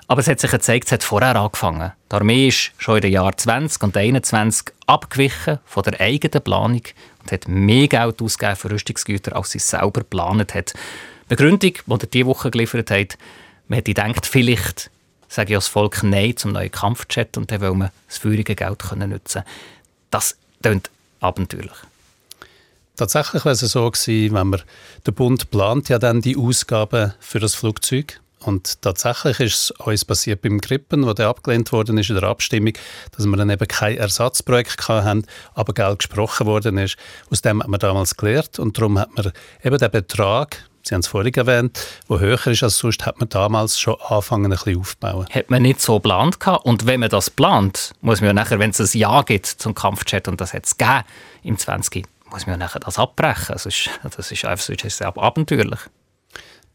Aber 0.08 0.20
es 0.20 0.28
hat 0.28 0.42
sich 0.42 0.52
gezeigt, 0.52 0.88
es 0.88 0.92
hat 0.92 1.04
vorher 1.04 1.36
angefangen. 1.36 1.94
Die 2.12 2.16
Armee 2.16 2.48
ist 2.50 2.72
schon 2.78 2.98
in 2.98 3.02
den 3.02 3.12
Jahren 3.14 3.38
20 3.38 3.82
und 3.84 3.96
21 3.96 4.74
abgewichen 4.88 5.60
von 5.66 5.84
der 5.84 6.00
eigenen 6.02 6.44
Planung 6.44 6.82
und 7.22 7.32
hat 7.32 7.48
mehr 7.48 7.88
Geld 7.88 8.22
ausgegeben 8.22 8.58
für 8.58 8.72
Rüstungsgüter, 8.72 9.36
als 9.36 9.52
sie 9.52 9.60
selber 9.60 10.02
geplant 10.02 10.54
hat. 10.54 10.74
Begründung, 11.30 11.74
die 11.74 11.92
er 11.92 11.98
diese 11.98 12.26
Woche 12.26 12.52
geliefert 12.52 12.92
hat, 12.92 13.18
man 13.68 13.78
hätte 13.78 13.94
gedacht, 13.94 14.26
vielleicht 14.26 14.92
sage 15.36 15.52
ich 15.52 15.56
als 15.58 15.68
Volk 15.68 16.02
Nein 16.02 16.38
zum 16.38 16.54
neuen 16.54 16.72
Kampfjet 16.72 17.38
und 17.38 17.52
dann 17.52 17.60
will 17.60 17.74
man 17.74 17.92
das 18.08 18.18
feurige 18.18 18.56
Geld 18.56 18.80
können 18.80 19.10
nutzen 19.10 19.44
Das 20.10 20.38
klingt 20.64 20.90
abenteuerlich. 21.20 21.78
Tatsächlich 22.96 23.44
wäre 23.44 23.54
es 23.54 23.60
so 23.60 23.92
gewesen, 23.92 24.34
wenn 24.34 24.48
man, 24.48 24.62
der 25.06 25.12
Bund 25.12 25.52
plant 25.52 25.90
ja 25.90 26.00
dann 26.00 26.22
die 26.22 26.38
Ausgaben 26.38 27.14
für 27.20 27.40
das 27.40 27.54
Flugzeug 27.54 28.22
und 28.40 28.82
tatsächlich 28.82 29.40
ist 29.42 29.56
es 29.56 29.72
uns 29.72 30.06
passiert 30.06 30.42
beim 30.42 30.62
Krippen, 30.62 31.06
wo 31.06 31.12
der 31.12 31.28
abgelehnt 31.28 31.72
worden 31.74 31.98
ist 31.98 32.10
in 32.10 32.16
der 32.16 32.30
Abstimmung, 32.30 32.74
dass 33.12 33.26
wir 33.26 33.36
dann 33.36 33.50
eben 33.50 33.68
kein 33.68 33.98
Ersatzprojekt 33.98 34.88
hatten, 34.88 35.26
aber 35.54 35.74
Geld 35.74 36.00
gesprochen 36.00 36.46
worden 36.48 36.78
ist. 36.78 36.96
Aus 37.30 37.42
dem 37.42 37.62
hat 37.62 37.68
man 37.68 37.80
damals 37.80 38.16
gelernt 38.16 38.60
und 38.60 38.78
darum 38.78 39.00
hat 39.00 39.14
man 39.18 39.34
eben 39.64 39.78
den 39.78 39.92
Betrag, 39.92 40.64
Sie 40.88 40.94
haben 40.94 41.02
es 41.02 41.08
vorhin 41.08 41.34
erwähnt, 41.34 41.80
der 42.10 42.20
höher 42.20 42.48
ist 42.48 42.62
als 42.62 42.78
sonst, 42.78 43.06
hat 43.06 43.20
man 43.20 43.28
damals 43.30 43.80
schon 43.80 43.96
angefangen, 44.08 44.46
ein 44.46 44.52
bisschen 44.52 44.80
aufzubauen. 44.80 45.26
Hat 45.32 45.50
man 45.50 45.64
nicht 45.64 45.82
so 45.82 45.96
geplant 45.96 46.38
Und 46.64 46.86
wenn 46.86 47.00
man 47.00 47.10
das 47.10 47.30
plant, 47.30 47.94
muss 48.02 48.22
man 48.22 48.28
ja 48.28 48.34
nachher, 48.34 48.60
wenn 48.60 48.70
es 48.70 48.80
ein 48.80 49.00
Ja 49.00 49.24
gibt 49.24 49.48
zum 49.48 49.74
Kampfjet, 49.74 50.28
und 50.28 50.40
das 50.40 50.54
hat 50.54 50.66
es 50.66 50.78
gegeben 50.78 51.04
im 51.44 51.58
20 51.58 52.06
muss 52.32 52.46
man 52.48 52.60
ja 52.60 52.66
nachher 52.66 52.80
das 52.80 53.00
abbrechen. 53.00 53.54
Das 53.54 53.66
ist, 53.66 53.90
das 54.04 54.32
ist 54.32 54.46
einfach 54.46 54.66
das 54.68 54.84
ist 54.84 55.02
abenteuerlich. 55.02 55.80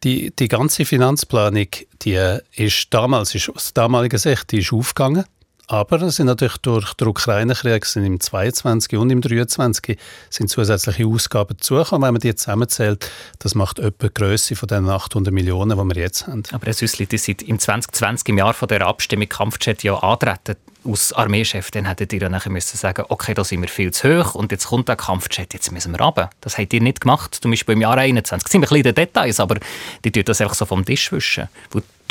Die, 0.02 0.34
die 0.34 0.48
ganze 0.48 0.86
Finanzplanung, 0.86 1.68
die 2.02 2.38
ist 2.52 2.86
damals, 2.94 3.34
ist 3.34 3.50
aus 3.50 3.74
damaliger 3.74 4.18
Sicht, 4.18 4.50
die 4.50 4.60
ist 4.60 4.72
aufgegangen. 4.72 5.24
Aber 5.70 6.10
sind 6.10 6.26
natürlich 6.26 6.56
durch 6.58 6.94
den 6.94 7.06
Ukraine-Krieg 7.06 7.86
im 7.94 8.18
22 8.18 8.98
und 8.98 9.08
im 9.10 9.20
23 9.20 9.96
sind 10.28 10.50
zusätzliche 10.50 11.06
Ausgaben 11.06 11.56
dazugekommen. 11.56 12.08
Wenn 12.08 12.14
man 12.14 12.20
die 12.20 12.34
zusammenzählt, 12.34 13.08
das 13.38 13.54
macht 13.54 13.78
etwa 13.78 14.08
die 14.08 14.12
Grösse 14.14 14.56
von 14.56 14.66
den 14.66 14.88
800 14.88 15.32
Millionen, 15.32 15.78
die 15.78 15.94
wir 15.94 16.02
jetzt 16.02 16.26
haben. 16.26 16.42
Aber 16.50 16.66
Herr 16.66 16.72
Süssli, 16.72 17.06
die 17.06 17.18
sind 17.18 17.42
im 17.42 17.60
2020, 17.60 18.30
im 18.30 18.38
Jahr 18.38 18.52
von 18.52 18.66
der 18.66 18.84
Abstimmung 18.84 19.28
Kampfjet 19.28 19.84
ja 19.84 19.94
antreten. 19.94 20.56
Als 20.84 21.12
Armeechef, 21.12 21.70
dann 21.70 21.84
hättet 21.84 22.12
ihr 22.14 22.28
nachher 22.28 22.50
müssen 22.50 22.76
sagen, 22.76 23.04
okay, 23.08 23.34
da 23.34 23.44
sind 23.44 23.62
wir 23.62 23.68
viel 23.68 23.92
zu 23.92 24.24
hoch 24.24 24.34
und 24.34 24.50
jetzt 24.50 24.66
kommt 24.66 24.88
der 24.88 24.96
Kampfjet, 24.96 25.54
jetzt 25.54 25.70
müssen 25.70 25.92
wir 25.92 26.00
runter. 26.00 26.30
Das 26.40 26.58
habt 26.58 26.72
ihr 26.72 26.80
nicht 26.80 27.00
gemacht, 27.00 27.38
zum 27.40 27.52
Beispiel 27.52 27.74
im 27.74 27.82
Jahr 27.82 27.96
21. 27.96 28.42
Das 28.42 28.50
sind 28.50 28.64
ein 28.64 28.68
bisschen 28.68 28.92
Details, 28.96 29.38
aber 29.38 29.60
die 30.04 30.10
tun 30.10 30.24
das 30.24 30.40
einfach 30.40 30.56
so 30.56 30.66
vom 30.66 30.84
Tisch 30.84 31.12
wischen. 31.12 31.48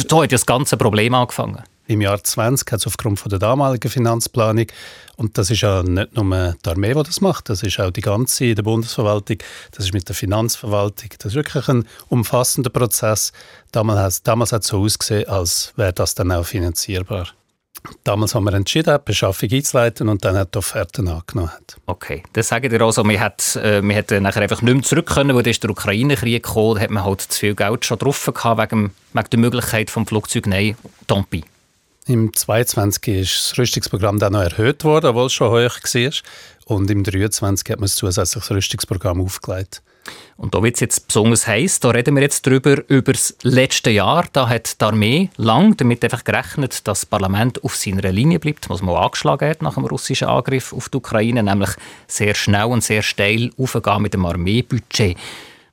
Da 0.08 0.16
hat 0.16 0.22
ja 0.22 0.28
das 0.28 0.46
ganze 0.46 0.78
Problem 0.78 1.14
angefangen 1.14 1.62
im 1.90 2.02
Jahr 2.02 2.24
20 2.24 2.72
hat 2.72 2.80
es 2.80 2.88
aufgrund 2.88 3.20
von 3.20 3.30
der 3.30 3.40
damaligen 3.40 3.90
Finanzplanung 3.90 4.68
und 5.18 5.38
das 5.40 5.50
ist 5.50 5.62
ja 5.62 5.82
nicht 5.82 6.16
nur 6.16 6.56
die 6.64 6.70
Armee, 6.70 6.94
die 6.94 7.04
das 7.04 7.20
macht, 7.20 7.50
das 7.50 7.64
ist 7.64 7.80
auch 7.80 7.90
die 7.90 8.02
ganze 8.02 8.54
der 8.54 8.62
Bundesverwaltung, 8.62 9.38
das 9.72 9.86
ist 9.86 9.94
mit 9.94 10.08
der 10.08 10.16
Finanzverwaltung, 10.16 11.10
das 11.18 11.32
ist 11.32 11.36
wirklich 11.36 11.68
ein 11.68 11.86
umfassender 12.08 12.70
Prozess. 12.70 13.34
Damals, 13.72 14.24
hat 14.26 14.62
es 14.62 14.68
so 14.68 14.84
ausgesehen, 14.84 15.28
als 15.28 15.74
wäre 15.78 15.94
das 15.94 16.14
dann 16.14 16.32
auch 16.32 16.46
finanzierbar. 16.46 17.28
Damals 18.04 18.36
haben 18.36 18.44
wir 18.44 18.54
entschieden, 18.54 18.96
die 18.96 19.04
Beschaffung 19.06 19.50
einzuleiten 19.52 20.10
und 20.10 20.24
dann 20.24 20.38
hat 20.38 20.54
die 20.54 20.60
Offerten 20.60 21.08
angenommen. 21.08 21.52
Okay, 21.88 22.22
das 22.34 22.50
sagen 22.50 22.72
ihr 22.72 22.82
also, 22.82 23.04
man 23.04 23.20
hat, 23.20 23.56
äh, 23.56 23.82
hat 23.96 24.12
nachher 24.12 24.44
einfach 24.44 24.62
nicht 24.62 24.74
mehr 24.74 24.84
zurück 24.84 25.08
können, 25.08 25.36
weil 25.36 25.44
der 25.44 25.70
Ukraine-Krieg 25.70 26.44
kam, 26.44 26.76
da 26.76 26.82
hat 26.82 26.92
man 26.92 27.04
halt 27.04 27.22
zu 27.22 27.40
viel 27.40 27.56
Geld 27.56 27.86
schon 27.86 27.98
drauf 27.98 28.30
gehabt, 28.32 28.62
wegen, 28.62 28.92
wegen 29.14 29.30
der 29.32 29.40
Möglichkeit 29.40 29.90
vom 29.90 30.06
Flugzeug, 30.06 30.46
nein, 30.46 30.78
Tompi. 31.08 31.44
Im 32.08 32.34
22 32.34 33.08
ist 33.08 33.52
das 33.52 33.58
Rüstungsprogramm 33.58 34.20
dann 34.20 34.34
noch 34.34 34.42
erhöht 34.42 34.84
worden, 34.84 35.08
obwohl 35.08 35.28
es 35.28 35.34
schon 35.34 35.52
hoch 35.52 35.78
war. 35.84 36.12
Und 36.66 36.90
im 36.90 37.04
23 37.04 37.70
hat 37.70 37.80
man 37.80 37.86
ein 37.86 37.92
zusätzliches 37.92 38.52
Rüstungsprogramm 38.52 39.22
aufgelegt. 39.22 39.82
Und 40.38 40.56
da 40.56 40.64
wird 40.64 40.76
es 40.76 40.80
jetzt 40.80 41.08
besonders 41.08 41.46
heiß. 41.46 41.82
Da 41.82 41.90
reden 41.90 42.16
wir 42.16 42.24
jetzt 42.24 42.48
darüber, 42.48 42.82
über 42.88 43.12
das 43.12 43.36
letzte 43.44 43.90
Jahr. 43.90 44.26
Da 44.32 44.48
hat 44.48 44.80
die 44.80 44.86
Armee 44.86 45.30
lang 45.36 45.76
damit 45.78 46.04
einfach 46.04 46.24
gerechnet, 46.24 46.88
dass 46.88 47.02
das 47.02 47.06
Parlament 47.06 47.64
auf 47.64 47.76
seiner 47.76 48.12
Linie 48.12 48.40
bleibt, 48.40 48.70
was 48.70 48.82
man 48.82 48.96
angeschlagen 48.96 49.50
hat 49.50 49.62
nach 49.62 49.76
dem 49.76 49.86
russischen 49.86 50.28
Angriff 50.28 50.74
auf 50.74 50.90
die 50.90 50.98
Ukraine, 50.98 51.44
nämlich 51.44 51.72
sehr 52.08 52.34
schnell 52.34 52.66
und 52.66 52.84
sehr 52.84 53.02
steil 53.02 53.52
aufgehen 53.58 54.02
mit 54.02 54.14
dem 54.14 54.26
Armeebudget. 54.26 55.18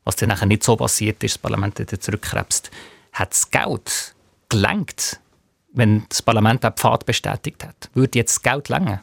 Was 0.05 0.17
dann 0.17 0.29
nachher 0.29 0.47
nicht 0.47 0.65
so 0.65 0.77
passiert 0.77 1.23
ist, 1.23 1.35
das 1.35 1.39
Parlament 1.39 1.79
hat 1.79 2.03
zurückkrebst. 2.03 2.71
Hat 3.13 3.31
das 3.31 3.51
Geld 3.51 4.15
gelenkt 4.49 5.21
wenn 5.77 6.05
das 6.09 6.23
Parlament 6.23 6.65
den 6.65 6.73
Pfad 6.73 7.07
bestätigt 7.07 7.65
hat? 7.65 7.91
Würde 7.95 8.19
jetzt 8.19 8.37
das 8.37 8.43
Geld 8.43 8.69
länger? 8.69 9.01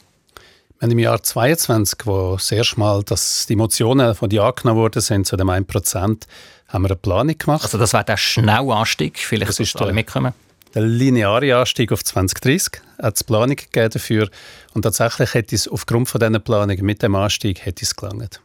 Wenn 0.79 0.91
im 0.91 0.99
Jahr 0.99 1.23
22, 1.23 1.99
wo 2.05 2.33
das 2.33 2.51
erste 2.51 2.79
Mal 2.79 3.03
dass 3.03 3.45
die 3.45 3.55
Motionen 3.55 4.15
von 4.15 4.29
dir 4.29 4.43
angenommen 4.43 4.81
worden 4.81 5.01
sind, 5.01 5.25
zu 5.25 5.37
dem 5.37 5.49
1%, 5.49 6.23
haben 6.67 6.83
wir 6.83 6.89
eine 6.89 6.95
Planung 6.97 7.37
gemacht. 7.37 7.63
Also 7.63 7.77
das 7.77 7.93
wäre 7.93 8.03
der 8.03 8.17
schnelle 8.17 8.73
Anstieg, 8.73 9.17
vielleicht 9.19 9.49
das 9.49 9.59
ist 9.61 9.79
alle 9.79 9.93
mitkommen. 9.93 10.33
Der 10.75 10.81
lineare 10.81 11.55
Anstieg 11.55 11.91
auf 11.91 12.03
2030 12.03 12.81
hat 13.01 13.15
es 13.15 13.23
Planung 13.23 13.55
gegeben 13.55 13.91
dafür 13.91 14.29
und 14.73 14.81
tatsächlich 14.81 15.35
hätte 15.35 15.55
es 15.55 15.67
aufgrund 15.67 16.09
von 16.09 16.19
dieser 16.19 16.39
Planung 16.39 16.77
mit 16.81 17.01
dem 17.01 17.15
Anstieg 17.15 17.63
hätte 17.65 17.85
es 17.85 17.95
gelangt. 17.95 18.41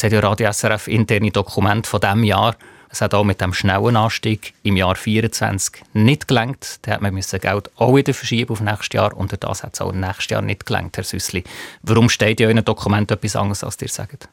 Jetzt 0.00 0.04
hat 0.04 0.12
ja 0.12 0.20
Radio 0.20 0.52
SRF 0.52 0.86
interne 0.86 1.32
Dokumente 1.32 1.90
von 1.90 2.00
diesem 2.00 2.22
Jahr 2.22 2.54
es 2.88 3.00
hat 3.00 3.14
auch 3.14 3.24
mit 3.24 3.40
dem 3.40 3.52
schnellen 3.52 3.96
Anstieg 3.96 4.54
im 4.62 4.76
Jahr 4.76 4.94
2024 4.94 5.82
nicht 5.92 6.28
gelangt. 6.28 6.78
Da 6.82 6.92
hat 6.92 7.02
man 7.02 7.12
müssen 7.12 7.40
Geld 7.40 7.68
auch 7.74 7.96
wieder 7.96 8.14
verschieben 8.14 8.52
auf 8.52 8.60
nächstes 8.60 8.94
Jahr 8.94 9.16
und 9.16 9.36
das 9.42 9.64
hat 9.64 9.74
es 9.74 9.80
auch 9.80 9.92
nächstes 9.92 10.28
Jahr 10.28 10.40
nicht 10.40 10.66
gelangt, 10.66 10.96
Herr 10.96 11.02
Süssli. 11.02 11.42
Warum 11.82 12.08
steht 12.08 12.38
ja 12.38 12.48
in 12.48 12.58
einem 12.58 12.64
Dokument 12.64 13.10
etwas 13.10 13.34
anderes, 13.34 13.64
als 13.64 13.82
ihr 13.82 13.88
sagt? 13.88 14.28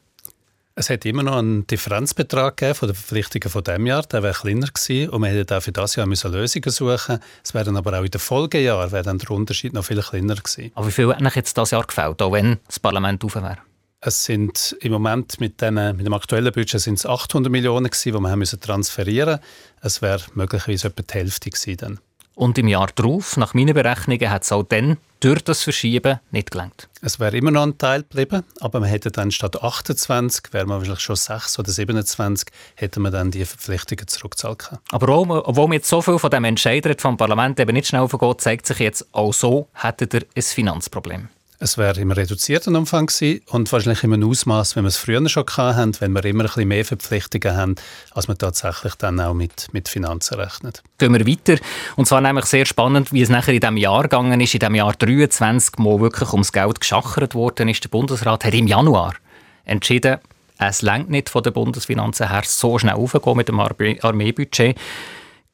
Es 0.76 0.92
hat 0.92 1.04
immer 1.04 1.24
noch 1.24 1.38
einen 1.38 1.66
Differenzbetrag 1.66 2.58
gegeben 2.58 2.76
von 2.76 2.90
den 2.90 2.96
Verpflichtungen 2.96 3.50
von 3.50 3.64
diesem 3.64 3.88
Jahr. 3.88 4.04
Der 4.04 4.22
wäre 4.22 4.36
kleiner 4.36 4.68
gewesen 4.68 5.10
und 5.10 5.22
man 5.22 5.32
hätte 5.32 5.58
auch 5.58 5.64
für 5.64 5.72
das 5.72 5.96
Jahr 5.96 6.06
müssen 6.06 6.32
Lösungen 6.32 6.70
suchen. 6.70 7.20
Es 7.44 7.56
wäre 7.56 7.76
aber 7.76 8.00
auch 8.00 8.04
in 8.04 8.12
den 8.12 8.22
Folgejahren 8.22 8.92
wäre 8.92 9.04
dann 9.04 9.18
der 9.18 9.32
Unterschied 9.32 9.74
noch 9.74 9.86
viel 9.86 10.02
kleiner 10.02 10.36
gewesen. 10.36 10.72
Aber 10.76 10.88
wie 10.88 10.92
viel 10.92 11.12
hat 11.12 11.36
jetzt 11.36 11.58
das 11.58 11.72
Jahr 11.72 11.88
gefällt, 11.88 12.22
auch 12.22 12.32
wenn 12.32 12.60
das 12.68 12.80
Parlament 12.80 13.24
auf 13.24 13.36
wäre? 13.36 13.58
Es 14.02 14.26
sind 14.26 14.76
im 14.82 14.92
Moment 14.92 15.40
mit, 15.40 15.62
den, 15.62 15.74
mit 15.74 16.06
dem 16.06 16.14
aktuellen 16.14 16.54
Budget 16.54 16.80
sind 16.80 17.00
es 17.00 17.06
800 17.06 17.52
Millionen 17.52 17.90
gewesen, 17.90 18.14
die 18.14 18.20
wir 18.20 18.30
haben 18.30 18.40
müssen 18.40 18.60
transferieren. 18.60 19.40
Es 19.82 20.02
wäre 20.02 20.22
möglicherweise 20.36 20.88
etwa 20.90 21.02
die 21.02 21.14
Hälfte 21.14 21.50
gewesen 21.50 21.78
dann. 21.78 22.00
Und 22.36 22.58
im 22.58 22.68
Jahr 22.68 22.90
darauf, 22.94 23.38
nach 23.38 23.54
meinen 23.54 23.74
Berechnungen, 23.74 24.30
hat 24.30 24.44
es 24.44 24.52
auch 24.52 24.64
dann 24.64 24.98
durch 25.22 25.42
das 25.42 25.64
Verschieben 25.64 26.20
nicht 26.32 26.52
gelangt. 26.52 26.90
Es 27.02 27.20
wäre 27.20 27.36
immer 27.38 27.50
noch 27.50 27.64
ein 27.64 27.78
Teil 27.78 28.02
geblieben, 28.02 28.44
aber 28.60 28.82
man 28.82 28.90
hätte 28.90 29.10
dann 29.10 29.32
statt 29.32 29.62
28, 29.64 30.52
wäre 30.52 30.66
man 30.66 30.80
wahrscheinlich 30.80 31.02
schon 31.02 31.16
6 31.16 31.58
oder 31.60 31.72
27, 31.72 32.50
hätte 32.76 33.00
man 33.00 33.14
dann 33.14 33.32
die 33.32 33.46
Verpflichtungen 33.46 34.08
zurückzahlen 34.08 34.58
können. 34.58 34.82
Aber 34.92 35.10
auch, 35.10 35.28
obwohl 35.48 35.68
man 35.68 35.78
jetzt 35.78 35.88
so 35.88 36.02
viel 36.02 36.20
von 36.20 36.30
dem 36.30 36.44
Entscheider 36.44 36.94
vom 36.98 37.16
Parlament 37.16 37.60
eben 37.60 37.74
nicht 37.74 37.88
schnell 37.88 38.08
vergeht, 38.10 38.42
zeigt 38.42 38.68
sich 38.68 38.80
jetzt 38.80 39.08
auch 39.14 39.34
so, 39.34 39.70
hätte 39.74 40.08
er 40.12 40.26
ein 40.36 40.42
Finanzproblem. 40.44 41.30
Es 41.66 41.80
wäre 41.80 42.00
im 42.00 42.12
reduzierten 42.12 42.76
Umfang 42.76 43.08
gewesen 43.08 43.42
und 43.48 43.72
wahrscheinlich 43.72 44.04
in 44.04 44.14
einem 44.14 44.30
Ausmaß, 44.30 44.76
wenn 44.76 44.84
wir 44.84 44.90
es 44.90 44.98
früher 44.98 45.28
schon 45.28 45.48
hatten, 45.48 46.00
wenn 46.00 46.12
wir 46.12 46.24
immer 46.26 46.44
ein 46.44 46.46
bisschen 46.46 46.68
mehr 46.68 46.86
Verpflichtungen 46.86 47.58
haben, 47.58 47.76
als 48.12 48.28
man 48.28 48.38
tatsächlich 48.38 48.94
dann 48.94 49.20
auch 49.20 49.34
mit, 49.34 49.70
mit 49.74 49.90
Finanzen 49.90 50.36
rechnet. 50.36 50.84
Gehen 51.00 51.12
wir 51.12 51.26
weiter. 51.26 51.60
Und 51.96 52.06
zwar 52.06 52.22
nämlich 52.22 52.46
sehr 52.46 52.68
spannend, 52.68 53.12
wie 53.12 53.24
es 53.24 53.30
nachher 53.30 53.56
in 53.56 53.62
diesem 53.62 53.78
Jahr 53.78 54.04
gegangen 54.04 54.40
ist, 54.42 54.54
in 54.54 54.60
diesem 54.60 54.76
Jahr 54.76 54.94
23, 54.94 55.74
wo 55.80 56.00
wirklich 56.02 56.32
ums 56.34 56.52
Geld 56.52 56.80
geschachert 56.80 57.34
worden 57.34 57.68
ist. 57.68 57.84
Der 57.84 57.90
Bundesrat 57.90 58.46
hat 58.46 58.54
im 58.54 58.68
Januar 58.68 59.16
entschieden, 59.64 60.20
es 60.60 60.84
längt 60.84 61.10
nicht 61.10 61.30
von 61.30 61.42
den 61.42 61.54
Bundesfinanzen 61.54 62.30
her 62.30 62.44
so 62.46 62.78
schnell 62.78 62.94
aufgehen 62.94 63.38
mit 63.38 63.48
dem 63.48 63.60
Armeebudget. 63.60 64.78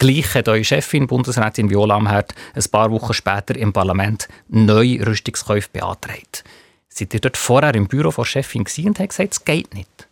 Gleich 0.02 0.34
hat 0.34 0.48
eure 0.48 0.64
Chefin, 0.64 1.06
Bundesrätin 1.06 1.70
Viola 1.70 1.98
Amherd, 1.98 2.34
ein 2.56 2.64
paar 2.72 2.90
Wochen 2.90 3.14
später 3.14 3.56
im 3.56 3.72
Parlament 3.72 4.28
neue 4.48 5.06
Rüstungskäufe 5.06 5.70
beantragt. 5.72 6.44
Seid 6.90 7.14
ihr 7.14 7.20
dort 7.20 7.38
vorher 7.38 7.76
im 7.76 7.88
Büro 7.88 8.10
der 8.10 8.26
Chefin 8.26 8.66
und 8.88 8.98
habt 8.98 9.10
gesagt, 9.10 9.34
es 9.34 9.46
geht 9.46 9.72
nicht? 9.76 10.08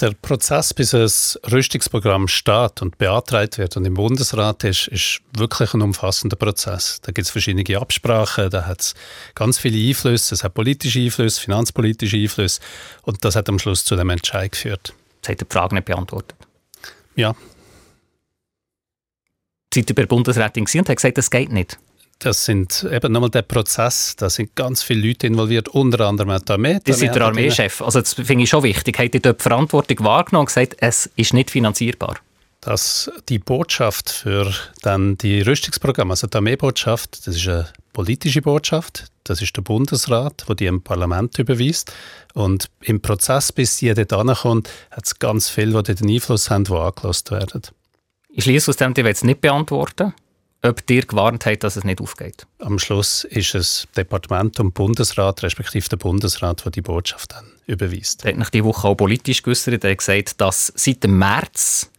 Der 0.00 0.12
Prozess, 0.12 0.72
bis 0.72 0.94
ein 0.94 1.10
Rüstungsprogramm 1.52 2.26
steht 2.26 2.80
und 2.80 2.96
beantragt 2.96 3.58
wird 3.58 3.76
und 3.76 3.84
im 3.84 3.92
Bundesrat 3.92 4.64
ist, 4.64 4.88
ist 4.88 5.20
wirklich 5.36 5.74
ein 5.74 5.82
umfassender 5.82 6.36
Prozess. 6.36 7.02
Da 7.02 7.12
gibt 7.12 7.26
es 7.26 7.30
verschiedene 7.30 7.78
Absprachen, 7.78 8.48
da 8.48 8.64
hat 8.64 8.80
es 8.80 8.94
ganz 9.34 9.58
viele 9.58 9.90
Einflüsse, 9.90 10.34
es 10.34 10.42
hat 10.42 10.54
politische 10.54 11.00
Einflüsse, 11.00 11.38
finanzpolitische 11.38 12.16
Einflüsse 12.16 12.62
und 13.02 13.26
das 13.26 13.36
hat 13.36 13.46
am 13.50 13.58
Schluss 13.58 13.84
zu 13.84 13.94
dem 13.94 14.08
Entscheid 14.08 14.52
geführt. 14.52 14.94
Das 15.20 15.32
hat 15.32 15.42
die 15.42 15.46
Frage 15.50 15.74
nicht 15.74 15.84
beantwortet? 15.84 16.38
Ja, 17.14 17.34
bei 19.74 20.02
der 20.02 20.06
Bundesrätin 20.06 20.64
und 20.64 20.88
hat 20.88 20.96
gesagt, 20.96 21.18
das 21.18 21.30
geht 21.30 21.52
nicht? 21.52 21.78
Das 22.18 22.44
sind 22.44 22.86
eben 22.90 23.12
nochmal 23.12 23.30
der 23.30 23.42
Prozess, 23.42 24.14
da 24.16 24.30
sind 24.30 24.54
ganz 24.54 24.82
viele 24.82 25.08
Leute 25.08 25.26
involviert, 25.26 25.68
unter 25.68 26.06
anderem 26.06 26.30
auch 26.30 26.40
die 26.40 26.52
Armee. 26.52 26.78
Das 26.84 27.02
ist 27.02 27.14
der 27.14 27.22
Armeechef. 27.22 27.82
Also 27.82 28.00
das 28.00 28.14
finde 28.14 28.44
ich 28.44 28.50
schon 28.50 28.62
wichtig. 28.62 28.98
Habt 28.98 29.14
ihr 29.14 29.20
dort 29.20 29.40
die 29.40 29.42
Verantwortung 29.42 30.04
wahrgenommen 30.04 30.42
und 30.42 30.46
gesagt, 30.46 30.76
es 30.78 31.10
ist 31.16 31.34
nicht 31.34 31.50
finanzierbar? 31.50 32.16
Dass 32.60 33.10
die 33.28 33.38
Botschaft 33.38 34.08
für 34.10 34.50
dann 34.80 35.18
die 35.18 35.42
Rüstungsprogramme, 35.42 36.12
also 36.12 36.26
die 36.26 36.36
Armeebotschaft, 36.36 37.26
das 37.26 37.36
ist 37.36 37.46
eine 37.46 37.68
politische 37.92 38.40
Botschaft, 38.40 39.04
das 39.24 39.42
ist 39.42 39.56
der 39.56 39.62
Bundesrat, 39.62 40.44
der 40.48 40.54
die 40.54 40.66
im 40.66 40.80
Parlament 40.80 41.38
überweist. 41.38 41.92
Und 42.32 42.70
im 42.80 43.00
Prozess, 43.00 43.52
bis 43.52 43.78
sie 43.78 43.92
dort 43.92 44.12
ankommt, 44.12 44.70
hat 44.90 45.04
es 45.04 45.18
ganz 45.18 45.50
viele, 45.50 45.82
die 45.82 45.94
den 45.94 46.10
Einfluss 46.10 46.48
haben, 46.48 46.64
die 46.64 46.72
angelost 46.72 47.30
werden. 47.30 47.62
Ich 48.36 48.44
schließe 48.44 48.70
aus 48.70 48.76
dem, 48.76 48.94
die 48.94 49.02
jetzt 49.02 49.24
nicht 49.24 49.40
beantworten 49.40 50.12
ob 50.64 50.86
dir 50.86 51.04
gewarnt 51.04 51.44
hat, 51.46 51.62
dass 51.62 51.76
es 51.76 51.84
nicht 51.84 52.00
aufgeht? 52.00 52.46
Am 52.58 52.78
Schluss 52.78 53.24
ist 53.24 53.54
es 53.54 53.86
Departement 53.96 54.58
und 54.60 54.72
Bundesrat, 54.72 55.42
respektive 55.42 55.88
der 55.88 55.98
Bundesrat, 55.98 56.64
der 56.64 56.72
die 56.72 56.80
Botschaft 56.80 57.32
dann 57.32 57.44
überweist. 57.66 58.24
Er 58.24 58.32
hat 58.32 58.38
nach 58.38 58.50
diese 58.50 58.64
Woche 58.64 58.88
auch 58.88 58.94
politisch 58.94 59.42
geäußert. 59.42 59.84
Er 59.84 59.90
hat 59.90 59.98
gesagt, 59.98 60.40
dass 60.40 60.72
seit 60.74 61.04
dem 61.04 61.18
März 61.18 61.90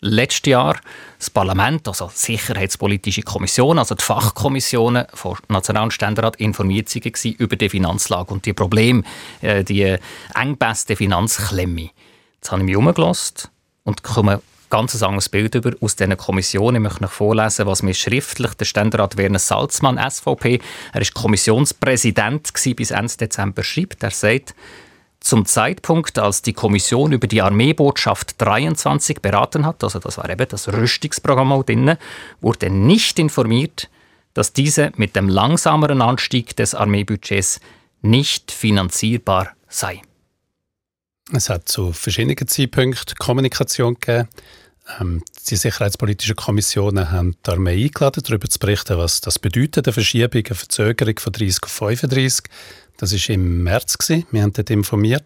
letztes 0.00 0.50
Jahr 0.50 0.76
das 1.18 1.30
Parlament, 1.30 1.86
also 1.88 2.06
die 2.06 2.18
Sicherheitspolitische 2.18 3.22
Kommission, 3.22 3.78
also 3.78 3.94
die 3.94 4.04
Fachkommissionen 4.04 5.06
von 5.14 5.36
National- 5.48 5.84
und 5.84 5.92
Ständerat 5.92 6.36
informiert 6.36 6.94
waren 6.94 7.32
über 7.38 7.56
die 7.56 7.68
Finanzlage 7.68 8.32
und 8.32 8.46
die 8.46 8.52
Probleme, 8.52 9.02
äh, 9.40 9.64
die 9.64 9.96
Engpässe 10.34 10.86
der 10.88 10.96
Finanzklemme. 10.96 11.90
Jetzt 12.36 12.50
habe 12.50 12.62
ich 12.62 12.66
mich 12.66 12.76
umgelassen 12.76 13.48
und 13.84 14.02
komme 14.02 14.42
ganz 14.72 15.02
anderes 15.02 15.28
Bild 15.28 15.54
über 15.54 15.72
aus 15.82 15.96
dieser 15.96 16.16
Kommission. 16.16 16.74
Ich 16.74 16.80
möchte 16.80 17.02
noch 17.02 17.12
vorlesen, 17.12 17.66
was 17.66 17.82
mir 17.82 17.92
schriftlich 17.92 18.54
der 18.54 18.64
Ständerat 18.64 19.18
Werner 19.18 19.38
Salzmann, 19.38 20.00
SVP, 20.10 20.60
er 20.94 21.00
war 21.02 21.08
Kommissionspräsident 21.12 22.50
bis 22.74 22.90
Ende 22.90 23.16
Dezember, 23.18 23.62
schreibt. 23.62 24.02
Er 24.02 24.12
sagt, 24.12 24.54
zum 25.20 25.44
Zeitpunkt, 25.44 26.18
als 26.18 26.40
die 26.40 26.54
Kommission 26.54 27.12
über 27.12 27.26
die 27.26 27.42
Armeebotschaft 27.42 28.40
23 28.40 29.20
beraten 29.20 29.66
hat, 29.66 29.84
also 29.84 29.98
das 29.98 30.16
war 30.16 30.30
eben 30.30 30.48
das 30.48 30.72
Rüstungsprogramm 30.72 31.52
auch 31.52 31.64
drin, 31.64 31.96
wurde 32.40 32.70
nicht 32.70 33.18
informiert, 33.18 33.90
dass 34.32 34.54
diese 34.54 34.90
mit 34.96 35.16
dem 35.16 35.28
langsameren 35.28 36.00
Anstieg 36.00 36.56
des 36.56 36.74
Armeebudgets 36.74 37.60
nicht 38.00 38.50
finanzierbar 38.50 39.50
sei. 39.68 40.00
Es 41.30 41.50
hat 41.50 41.68
zu 41.68 41.92
verschiedenen 41.92 42.48
Zeitpunkten 42.48 43.16
Kommunikation 43.16 43.98
gegeben. 44.00 44.28
Ähm, 45.00 45.22
die 45.48 45.56
sicherheitspolitischen 45.56 46.36
Kommissionen 46.36 47.10
haben 47.10 47.36
die 47.46 47.50
Armee 47.50 47.84
eingeladen, 47.84 48.22
darüber 48.26 48.48
zu 48.48 48.58
berichten, 48.58 48.98
was 48.98 49.20
das 49.20 49.38
bedeutet, 49.38 49.86
eine 49.86 49.92
Verschiebung, 49.92 50.44
eine 50.44 50.54
Verzögerung 50.54 51.18
von 51.18 51.32
30 51.32 51.62
auf 51.62 51.70
35. 51.70 52.44
Das 52.96 53.12
war 53.12 53.34
im 53.34 53.62
März. 53.62 53.98
Gewesen. 53.98 54.26
Wir 54.30 54.42
haben 54.42 54.52
dort 54.52 54.70
informiert. 54.70 55.24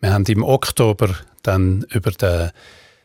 Wir 0.00 0.12
haben 0.12 0.24
im 0.24 0.42
Oktober 0.42 1.14
dann 1.42 1.84
über 1.90 2.10
den 2.10 2.50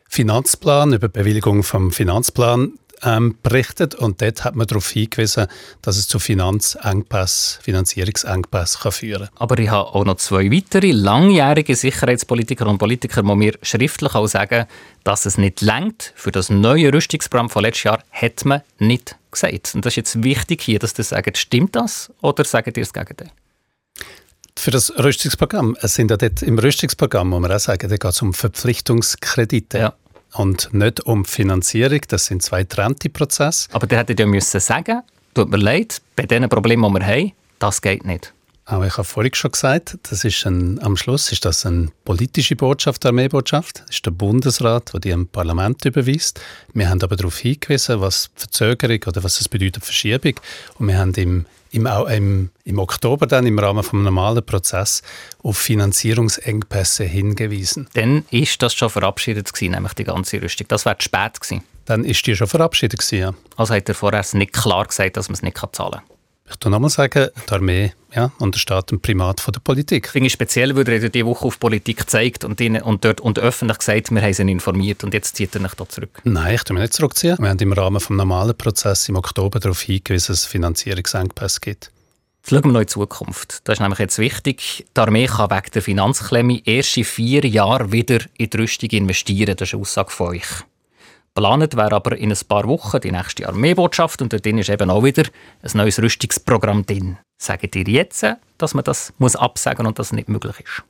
Finanzplan, 0.08 0.92
über 0.92 1.08
die 1.08 1.18
Bewilligung 1.18 1.62
vom 1.62 1.90
Finanzplan 1.90 2.78
ähm, 3.02 3.36
berichtet 3.42 3.94
und 3.94 4.20
dort 4.22 4.44
hat 4.44 4.54
man 4.54 4.66
darauf 4.66 4.90
hingewiesen, 4.90 5.46
dass 5.82 5.96
es 5.96 6.08
zu 6.08 6.18
Finanzengpässen, 6.18 7.62
Finanzierungsengpässen 7.62 8.80
kann 8.82 8.92
führen 8.92 9.26
kann. 9.28 9.36
Aber 9.36 9.58
ich 9.58 9.68
habe 9.68 9.94
auch 9.94 10.04
noch 10.04 10.16
zwei 10.16 10.50
weitere 10.50 10.92
langjährige 10.92 11.76
Sicherheitspolitiker 11.76 12.66
und 12.66 12.78
Politiker, 12.78 13.22
die 13.22 13.34
mir 13.34 13.54
schriftlich 13.62 14.14
auch 14.14 14.26
sagen, 14.26 14.66
dass 15.04 15.26
es 15.26 15.38
nicht 15.38 15.60
längt 15.60 16.12
für 16.16 16.30
das 16.30 16.50
neue 16.50 16.92
Rüstungsprogramm 16.92 17.50
von 17.50 17.62
letztes 17.62 17.84
Jahr, 17.84 18.02
hat 18.10 18.44
man 18.44 18.62
nicht 18.78 19.16
gesagt. 19.30 19.74
Und 19.74 19.84
das 19.84 19.92
ist 19.92 19.96
jetzt 19.96 20.22
wichtig 20.22 20.62
hier, 20.62 20.78
dass 20.78 20.98
ihr 20.98 21.04
sagt, 21.04 21.36
stimmt 21.38 21.76
das 21.76 22.12
oder 22.20 22.44
sagt 22.44 22.76
ihr 22.76 22.82
das 22.82 22.92
Gegenteil? 22.92 23.30
Für 24.56 24.70
das 24.70 24.92
Rüstungsprogramm, 24.96 25.76
es 25.80 25.94
sind 25.94 26.10
ja 26.10 26.16
dort 26.16 26.42
im 26.42 26.58
Rüstungsprogramm, 26.58 27.28
muss 27.28 27.40
man 27.40 27.50
auch 27.50 27.58
sagen, 27.58 27.88
da 27.88 27.96
geht 27.96 28.10
es 28.10 28.22
um 28.22 28.32
Verpflichtungskredite. 28.32 29.78
Ja 29.78 29.94
und 30.34 30.72
nicht 30.72 31.00
um 31.00 31.24
Finanzierung. 31.24 32.00
Das 32.08 32.26
sind 32.26 32.42
zwei 32.42 32.62
getrennte 32.62 33.08
Prozesse. 33.08 33.68
Aber 33.72 33.86
der 33.86 33.98
hätte 33.98 34.14
ja 34.18 34.26
müssen 34.26 34.60
sagen, 34.60 35.02
tut 35.34 35.50
mir 35.50 35.56
leid, 35.56 36.00
bei 36.16 36.26
den 36.26 36.48
Problemen, 36.48 36.92
die 36.92 37.00
wir 37.00 37.06
haben, 37.06 37.32
das 37.58 37.80
geht 37.80 38.04
nicht. 38.04 38.32
Aber 38.66 38.86
ich 38.86 38.94
habe 38.94 39.04
vorhin 39.04 39.34
schon 39.34 39.52
gesagt, 39.52 39.98
das 40.04 40.24
ist 40.24 40.46
ein, 40.46 40.82
am 40.82 40.96
Schluss 40.96 41.30
ist 41.32 41.44
das 41.44 41.66
eine 41.66 41.88
politische 42.06 42.56
Botschaft, 42.56 43.04
eine 43.04 43.10
Armeebotschaft. 43.10 43.80
Das 43.80 43.96
ist 43.96 44.06
der 44.06 44.10
Bundesrat, 44.10 44.94
der 44.94 45.00
die 45.00 45.10
im 45.10 45.26
Parlament 45.26 45.84
überweist. 45.84 46.40
Wir 46.72 46.88
haben 46.88 47.02
aber 47.02 47.16
darauf 47.16 47.38
hingewiesen, 47.38 48.00
was 48.00 48.30
Verzögerung 48.34 49.00
oder 49.06 49.22
was 49.22 49.40
es 49.40 49.50
bedeutet 49.50 49.84
Verschiebung. 49.84 50.40
Und 50.78 50.88
wir 50.88 50.96
haben 50.96 51.12
im 51.14 51.44
im, 51.74 51.86
im, 51.86 52.50
im 52.64 52.78
Oktober 52.78 53.26
dann 53.26 53.46
im 53.46 53.58
Rahmen 53.58 53.82
vom 53.82 54.04
normalen 54.04 54.44
Prozess 54.44 55.02
auf 55.42 55.58
Finanzierungsengpässe 55.58 57.04
hingewiesen. 57.04 57.88
Dann 57.94 58.24
ist 58.30 58.62
das 58.62 58.74
schon 58.74 58.90
verabschiedet 58.90 59.52
gewesen, 59.52 59.72
nämlich 59.72 59.94
die 59.94 60.04
ganze 60.04 60.40
Rüstung. 60.40 60.68
Das 60.68 60.84
wäre 60.86 60.96
spät 61.00 61.40
gewesen. 61.40 61.64
Dann 61.84 62.04
ist 62.04 62.24
die 62.26 62.36
schon 62.36 62.46
verabschiedet 62.46 63.00
gewesen, 63.00 63.18
ja. 63.18 63.34
Also 63.56 63.74
hat 63.74 63.88
er 63.88 63.94
vorher 63.94 64.24
nicht 64.32 64.52
klar 64.52 64.86
gesagt, 64.86 65.16
dass 65.16 65.28
man 65.28 65.34
es 65.34 65.42
nicht 65.42 65.58
zahlen 65.72 65.92
kann. 65.92 66.13
Ich 66.48 66.60
kann 66.60 66.72
nochmal 66.72 66.90
sagen, 66.90 67.28
die 67.48 67.52
Armee 67.52 67.92
ja, 68.14 68.30
untersteht 68.38 68.90
dem 68.90 69.00
Primat 69.00 69.40
von 69.40 69.52
der 69.52 69.60
Politik. 69.60 70.06
Ich 70.06 70.12
finde 70.12 70.26
es 70.26 70.32
speziell, 70.32 70.76
weil 70.76 70.88
er 70.88 71.08
diese 71.08 71.26
Woche 71.26 71.46
auf 71.46 71.58
Politik 71.58 71.98
gezeigt 71.98 72.44
und, 72.44 72.60
ihnen, 72.60 72.82
und, 72.82 73.04
dort, 73.04 73.20
und 73.20 73.38
öffentlich 73.38 73.78
gesagt, 73.78 74.10
wir 74.10 74.20
haben 74.20 74.32
sie 74.32 74.42
informiert 74.42 75.04
und 75.04 75.14
jetzt 75.14 75.36
zieht 75.36 75.54
er 75.54 75.62
nicht 75.62 75.80
da 75.80 75.88
zurück. 75.88 76.20
Nein, 76.24 76.54
ich 76.54 76.62
tue 76.62 76.74
mich 76.74 76.82
nicht 76.82 76.92
zurückziehen. 76.92 77.38
Wir 77.38 77.48
haben 77.48 77.58
im 77.58 77.72
Rahmen 77.72 77.98
des 77.98 78.10
normalen 78.10 78.56
Prozesses 78.56 79.08
im 79.08 79.16
Oktober 79.16 79.58
darauf 79.58 79.80
hingewiesen, 79.80 80.32
dass 80.32 80.40
es 80.40 80.46
Finanzierungsengpässe 80.46 81.60
gibt. 81.60 81.90
Jetzt 82.42 82.50
schauen 82.50 82.64
wir 82.64 82.72
noch 82.72 82.80
in 82.80 82.86
die 82.86 82.92
Zukunft. 82.92 83.60
Das 83.64 83.76
ist 83.76 83.80
nämlich 83.80 83.98
jetzt 83.98 84.18
wichtig. 84.18 84.84
Die 84.94 85.00
Armee 85.00 85.26
kann 85.26 85.50
wegen 85.50 85.70
der 85.72 85.80
Finanzklemme 85.80 86.60
erst 86.66 86.96
in 86.98 87.04
vier 87.04 87.46
Jahren 87.46 87.90
wieder 87.90 88.18
in 88.36 88.50
die 88.50 88.56
Rüstung 88.58 88.90
investieren. 88.90 89.56
Das 89.56 89.68
ist 89.68 89.74
eine 89.74 89.80
Aussage 89.80 90.10
von 90.10 90.28
euch. 90.28 90.46
Planet 91.34 91.76
wäre 91.76 91.92
aber 91.92 92.16
in 92.16 92.30
ein 92.30 92.38
paar 92.48 92.66
Wochen 92.68 93.00
die 93.00 93.10
nächste 93.10 93.48
Armeebotschaft 93.48 94.22
und 94.22 94.32
dort 94.32 94.46
ist 94.46 94.68
eben 94.68 94.88
auch 94.88 95.02
wieder 95.02 95.24
ein 95.62 95.70
neues 95.74 96.00
Rüstungsprogramm 96.00 96.86
drin. 96.86 97.18
Sagt 97.38 97.74
ihr 97.74 97.88
jetzt, 97.88 98.24
dass 98.58 98.74
man 98.74 98.84
das 98.84 99.12
muss 99.18 99.34
absagen 99.34 99.86
und 99.86 99.98
das 99.98 100.12
nicht 100.12 100.28
möglich 100.28 100.60
ist? 100.60 100.84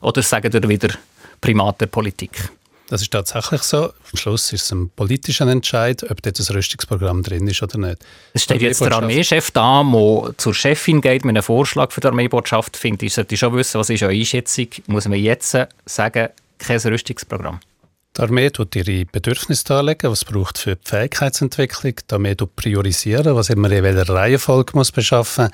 Oder 0.00 0.22
sagt 0.22 0.54
ihr 0.54 0.68
wieder 0.68 0.94
Primat 1.40 1.82
der 1.82 1.86
Politik? 1.86 2.50
Das 2.88 3.02
ist 3.02 3.10
tatsächlich 3.10 3.62
so. 3.62 3.84
Am 3.84 4.16
Schluss 4.16 4.52
ist 4.52 4.64
es 4.64 4.72
ein 4.72 4.90
politischer 4.90 5.46
Entscheid, 5.46 6.02
ob 6.10 6.22
dort 6.22 6.38
ein 6.38 6.54
Rüstungsprogramm 6.54 7.22
drin 7.22 7.46
ist 7.46 7.62
oder 7.62 7.78
nicht. 7.78 8.04
Es 8.34 8.44
steht 8.44 8.62
jetzt 8.62 8.80
der 8.80 8.92
Armeechef 8.92 9.50
da, 9.50 9.82
der 9.82 10.34
zur 10.36 10.54
Chefin 10.54 11.00
geht 11.00 11.24
mit 11.24 11.36
einem 11.36 11.42
Vorschlag 11.42 11.90
für 11.90 12.00
die 12.00 12.08
Armeebotschaft. 12.08 12.76
Finde 12.76 13.06
ich, 13.06 13.14
sollte 13.14 13.36
schon 13.36 13.54
wissen, 13.54 13.78
was 13.78 13.88
ist 13.88 14.02
eure 14.02 14.12
Einschätzung. 14.12 14.68
Muss 14.88 15.08
man 15.08 15.18
jetzt 15.18 15.56
sagen, 15.86 16.28
kein 16.58 16.78
Rüstungsprogramm? 16.78 17.60
Die 18.16 18.20
Armee 18.20 18.50
tut 18.50 18.76
ihre 18.76 19.04
Bedürfnisse 19.06 19.64
darlegen, 19.64 20.10
was 20.10 20.24
braucht 20.24 20.58
für 20.58 20.76
die 20.76 20.86
Fähigkeitsentwicklung. 20.88 21.94
Die 22.10 22.14
Armee 22.14 22.34
tut 22.34 22.54
priorisieren, 22.56 23.34
was 23.34 23.48
immer 23.48 23.70
in 23.70 23.84
welcher 23.84 24.08
Reihenfolge 24.08 24.72
muss 24.74 24.92
beschaffen 24.92 25.50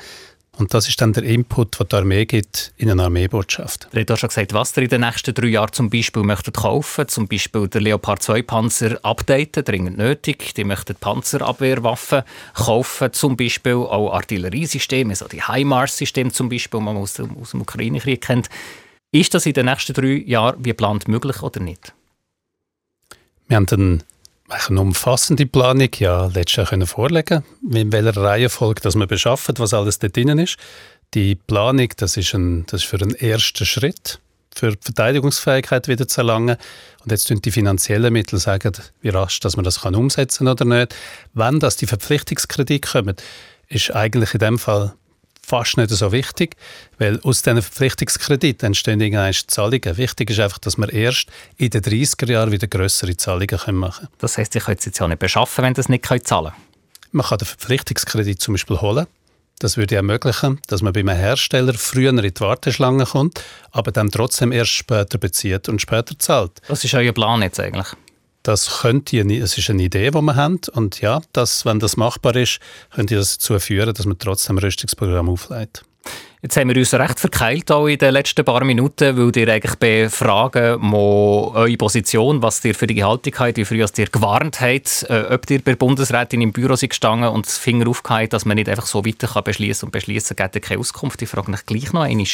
und 0.58 0.74
das 0.74 0.88
ist 0.88 1.00
dann 1.00 1.12
der 1.12 1.22
Input, 1.22 1.78
den 1.78 1.88
die 1.88 1.96
Armee 1.96 2.26
gibt 2.26 2.72
in 2.76 2.90
eine 2.90 3.04
Armeebotschaft. 3.04 3.88
Du 3.92 4.04
hast 4.08 4.20
schon 4.20 4.28
gesagt, 4.28 4.52
was 4.52 4.76
ihr 4.76 4.82
in 4.82 4.88
den 4.88 5.02
nächsten 5.02 5.32
drei 5.32 5.46
Jahren 5.46 5.72
zum 5.72 5.88
Beispiel 5.88 6.24
möchtet 6.24 6.56
kaufen. 6.56 7.06
Zum 7.06 7.28
Beispiel 7.28 7.68
der 7.68 7.80
Leopard 7.80 8.22
2 8.22 8.42
Panzer 8.42 8.98
updaten, 9.04 9.64
dringend 9.64 9.98
nötig. 9.98 10.54
Die 10.54 10.64
möchten 10.64 10.96
Panzerabwehrwaffen 10.96 12.22
kaufen, 12.54 13.12
zum 13.12 13.36
Beispiel 13.36 13.74
auch 13.74 14.12
Artilleriesysteme, 14.12 15.10
also 15.10 15.28
die 15.28 15.42
HIMARS-Systeme 15.42 16.32
zum 16.32 16.48
Beispiel, 16.48 16.80
die 16.80 16.84
man 16.84 16.96
aus 16.96 17.14
dem, 17.14 17.36
Ukraine-Krieg 17.36 18.20
kennt. 18.20 18.48
Ist 19.12 19.34
das 19.34 19.46
in 19.46 19.52
den 19.52 19.66
nächsten 19.66 19.94
drei 19.94 20.24
Jahren 20.26 20.56
wie 20.58 20.70
geplant 20.70 21.06
möglich 21.06 21.40
oder 21.40 21.60
nicht? 21.60 21.94
Wir 23.48 23.56
haben 23.56 23.66
dann 23.66 24.02
eine 24.48 24.80
umfassende 24.80 25.46
Planung 25.46 25.88
ja 25.98 26.26
letztes 26.26 26.56
Jahr 26.56 26.66
können 26.66 26.86
vorlegen 26.86 27.44
in 27.70 27.92
welcher 27.92 28.16
Reihenfolge 28.16 28.80
dass 28.80 28.94
wir 28.94 29.06
beschaffen, 29.06 29.54
was 29.58 29.74
alles 29.74 29.98
da 29.98 30.08
drin 30.08 30.38
ist. 30.38 30.56
Die 31.14 31.34
Planung, 31.34 31.88
das 31.96 32.16
ist, 32.16 32.34
ein, 32.34 32.66
das 32.66 32.82
ist 32.82 32.88
für 32.88 33.00
einen 33.00 33.14
ersten 33.14 33.64
Schritt, 33.64 34.20
für 34.54 34.72
die 34.72 34.78
Verteidigungsfähigkeit 34.82 35.88
wieder 35.88 36.06
zu 36.06 36.20
erlangen. 36.20 36.56
Und 37.02 37.10
jetzt 37.10 37.28
tun 37.28 37.40
die 37.40 37.50
finanziellen 37.50 38.12
Mittel 38.12 38.38
sagen, 38.38 38.72
wie 39.00 39.08
rasch 39.08 39.40
dass 39.40 39.56
man 39.56 39.64
das 39.64 39.80
kann 39.80 39.94
umsetzen 39.94 40.48
oder 40.48 40.64
nicht. 40.64 40.94
Wenn 41.32 41.60
das 41.60 41.76
die 41.76 41.86
Verpflichtungskredite 41.86 42.86
kommen, 42.86 43.16
ist 43.68 43.94
eigentlich 43.94 44.34
in 44.34 44.40
dem 44.40 44.58
Fall 44.58 44.94
fast 45.48 45.76
nicht 45.76 45.90
so 45.90 46.12
wichtig, 46.12 46.56
weil 46.98 47.20
aus 47.22 47.42
diesen 47.42 47.62
Verpflichtungskrediten 47.62 48.66
entstehen 48.66 49.00
irgendwann 49.00 49.32
Zahlungen. 49.32 49.96
Wichtig 49.96 50.30
ist 50.30 50.40
einfach, 50.40 50.58
dass 50.58 50.76
wir 50.76 50.92
erst 50.92 51.28
in 51.56 51.70
den 51.70 51.82
30er 51.82 52.30
Jahren 52.30 52.52
wieder 52.52 52.66
größere 52.66 53.16
Zahlungen 53.16 53.76
machen 53.76 54.06
können. 54.06 54.08
Das 54.18 54.36
heisst, 54.38 54.54
ihr 54.54 54.60
könnt 54.60 54.80
es 54.80 54.84
jetzt 54.86 54.98
ja 54.98 55.08
nicht 55.08 55.18
beschaffen, 55.18 55.64
wenn 55.64 55.74
es 55.76 55.88
nicht 55.88 56.06
zahlen? 56.26 56.52
Man 57.10 57.26
kann 57.26 57.38
den 57.38 57.46
Verpflichtungskredit 57.46 58.40
zum 58.40 58.54
Beispiel 58.54 58.80
holen. 58.80 59.06
Das 59.60 59.76
würde 59.76 59.96
ermöglichen, 59.96 60.60
dass 60.68 60.82
man 60.82 60.92
bei 60.92 61.00
einem 61.00 61.16
Hersteller 61.16 61.74
früher 61.74 62.10
in 62.10 62.18
die 62.18 62.32
Warteschlange 62.38 63.06
kommt, 63.06 63.42
aber 63.72 63.90
dann 63.90 64.10
trotzdem 64.10 64.52
erst 64.52 64.70
später 64.70 65.18
bezieht 65.18 65.68
und 65.68 65.80
später 65.80 66.16
zahlt. 66.18 66.52
Das 66.68 66.84
ist 66.84 66.94
euer 66.94 67.12
Plan 67.12 67.42
jetzt 67.42 67.58
eigentlich? 67.58 67.88
Das 68.42 68.80
könnte 68.80 69.20
es 69.20 69.58
ist 69.58 69.70
eine 69.70 69.82
Idee, 69.82 70.10
die 70.10 70.20
wir 70.20 70.36
haben. 70.36 70.60
Und 70.72 71.00
ja, 71.00 71.20
das, 71.32 71.64
wenn 71.64 71.80
das 71.80 71.96
machbar 71.96 72.36
ist, 72.36 72.60
könnte 72.94 73.16
das 73.16 73.38
dazu 73.38 73.58
führen, 73.58 73.92
dass 73.92 74.06
man 74.06 74.18
trotzdem 74.18 74.56
ein 74.56 74.64
Rüstungsprogramm 74.64 75.28
auflegt. 75.28 75.84
Jetzt 76.40 76.56
haben 76.56 76.68
wir 76.68 76.76
uns 76.76 76.94
recht 76.94 77.18
verkeilt 77.18 77.68
auch 77.72 77.88
in 77.88 77.98
den 77.98 78.12
letzten 78.12 78.44
paar 78.44 78.62
Minuten, 78.62 79.16
weil 79.16 79.36
ihr 79.36 79.52
eigentlich 79.52 79.74
befragen 79.74 80.80
mo 80.80 81.50
eure 81.52 81.76
Position, 81.76 82.40
was 82.40 82.64
ihr 82.64 82.76
für 82.76 82.86
die 82.86 83.02
Haltung 83.02 83.34
habt, 83.40 83.56
wie 83.56 83.64
früh 83.64 83.82
ihr 83.82 84.06
gewarnt 84.06 84.60
habt, 84.60 85.04
äh, 85.10 85.24
ob 85.30 85.50
ihr 85.50 85.58
bei 85.58 85.72
der 85.72 85.76
Bundesrätin 85.76 86.40
im 86.40 86.52
Büro 86.52 86.76
seid 86.76 86.90
gestanden 86.90 87.30
und 87.30 87.46
das 87.46 87.58
Finger 87.58 87.88
aufgehalten, 87.88 88.30
dass 88.30 88.44
man 88.44 88.54
nicht 88.54 88.68
einfach 88.68 88.86
so 88.86 89.04
weiter 89.04 89.26
kann 89.26 89.42
beschließen 89.42 89.88
und 89.88 89.90
beschließen 89.90 90.36
gibt 90.36 90.62
keine 90.62 90.78
Auskunft. 90.78 91.20
Ich 91.22 91.28
frage 91.28 91.50
mich 91.50 91.66
gleich 91.66 91.92
noch 91.92 92.02
einmal. 92.02 92.24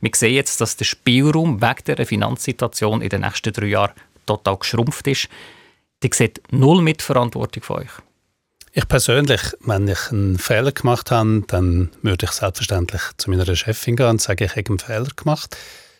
Wir 0.00 0.10
sehen 0.14 0.34
jetzt, 0.34 0.60
dass 0.60 0.76
der 0.76 0.84
Spielraum 0.84 1.62
wegen 1.62 1.96
der 1.96 2.06
Finanzsituation 2.06 3.00
in 3.00 3.08
den 3.08 3.22
nächsten 3.22 3.54
drei 3.54 3.66
Jahren 3.66 3.92
total 4.26 4.58
geschrumpft 4.58 5.06
ist. 5.06 5.28
Die 6.02 6.10
seht 6.12 6.40
null 6.50 6.82
Mitverantwortung 6.82 7.62
von 7.62 7.78
euch. 7.78 7.90
Ich 8.72 8.88
persönlich, 8.88 9.40
wenn 9.60 9.86
ich 9.86 10.10
einen 10.10 10.36
Fehler 10.36 10.72
gemacht 10.72 11.12
habe, 11.12 11.44
dann 11.46 11.90
würde 12.02 12.26
ich 12.26 12.32
selbstverständlich 12.32 13.02
zu 13.18 13.30
meiner 13.30 13.54
Chefin 13.54 13.94
gehen 13.94 14.08
und 14.08 14.20
sagen, 14.20 14.42
ich 14.42 14.56
habe 14.56 14.68
einen 14.68 14.78
Fehler 14.80 15.06
gemacht 15.14 15.56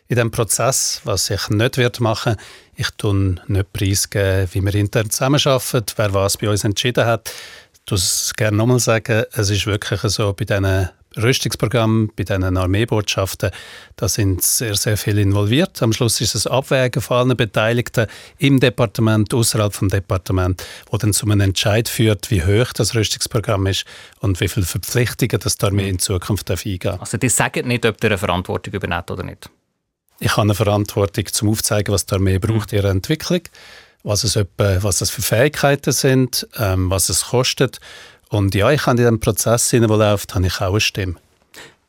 in 0.07 0.15
diesem 0.15 0.31
Prozess. 0.31 0.99
Was 1.05 1.29
ich 1.29 1.49
nicht 1.49 1.77
werde 1.77 2.03
machen, 2.03 2.35
ich 2.75 2.89
tue 2.97 3.37
nicht 3.47 3.73
preisgeben, 3.73 4.49
wie 4.51 4.61
wir 4.61 4.75
intern 4.75 5.09
zusammenarbeiten, 5.09 5.85
wer 5.95 6.13
was 6.13 6.37
bei 6.37 6.49
uns 6.49 6.65
entschieden 6.65 7.05
hat. 7.05 7.31
Ich 7.87 7.91
es 7.93 8.33
gerne 8.35 8.57
nochmal 8.57 8.79
sagen, 8.79 9.23
es 9.31 9.49
ist 9.49 9.67
wirklich 9.67 10.01
so, 10.01 10.33
bei 10.33 10.43
diesen 10.43 10.89
Rüstungsprogramm, 11.17 12.11
bei 12.15 12.23
diesen 12.23 12.57
Armeebotschaften, 12.57 13.51
da 13.95 14.07
sind 14.07 14.41
sehr, 14.41 14.75
sehr 14.75 14.97
viele 14.97 15.21
involviert. 15.21 15.81
Am 15.81 15.93
Schluss 15.93 16.21
ist 16.21 16.35
es 16.35 16.47
Abwägen 16.47 17.01
von 17.01 17.17
allen 17.17 17.37
Beteiligten 17.37 18.07
im 18.37 18.59
Departement, 18.59 19.33
außerhalb 19.33 19.73
vom 19.73 19.89
Departement, 19.89 20.63
wo 20.89 20.97
dann 20.97 21.13
zu 21.13 21.25
einem 21.25 21.41
Entscheid 21.41 21.87
führt, 21.89 22.31
wie 22.31 22.43
hoch 22.43 22.73
das 22.73 22.95
Rüstungsprogramm 22.95 23.67
ist 23.67 23.85
und 24.19 24.39
wie 24.41 24.47
viele 24.47 24.65
Verpflichtungen 24.65 25.39
das 25.39 25.57
die 25.57 25.65
Armee 25.65 25.89
in 25.89 25.99
Zukunft 25.99 26.49
eingehen 26.49 26.79
darf. 26.81 27.01
Also 27.01 27.17
die 27.17 27.29
sagen 27.29 27.67
nicht, 27.67 27.85
ob 27.85 28.03
ihr 28.03 28.09
eine 28.09 28.17
Verantwortung 28.17 28.73
übernimmt 28.73 29.11
oder 29.11 29.23
nicht? 29.23 29.49
Ich 30.19 30.31
habe 30.31 30.43
eine 30.43 30.55
Verantwortung, 30.55 31.25
zum 31.27 31.49
aufzeigen, 31.49 31.93
was 31.93 32.05
die 32.05 32.15
Armee 32.15 32.39
braucht 32.39 32.71
in 32.71 32.79
ihrer 32.79 32.89
Entwicklung, 32.89 33.41
was, 34.03 34.23
es 34.23 34.35
etwa, 34.35 34.81
was 34.81 34.99
das 34.99 35.09
für 35.09 35.21
Fähigkeiten 35.21 35.91
sind, 35.91 36.47
ähm, 36.57 36.89
was 36.89 37.09
es 37.09 37.25
kostet 37.25 37.79
und 38.35 38.53
ja, 38.53 38.69
ich 38.71 38.81
habe 38.81 38.91
in 38.91 38.97
diesem 38.97 39.19
Prozess, 39.19 39.69
der 39.69 39.81
läuft, 39.81 40.35
habe 40.35 40.45
ich 40.45 40.59
auch 40.59 40.71
eine 40.71 40.81
Stimme. 40.81 41.15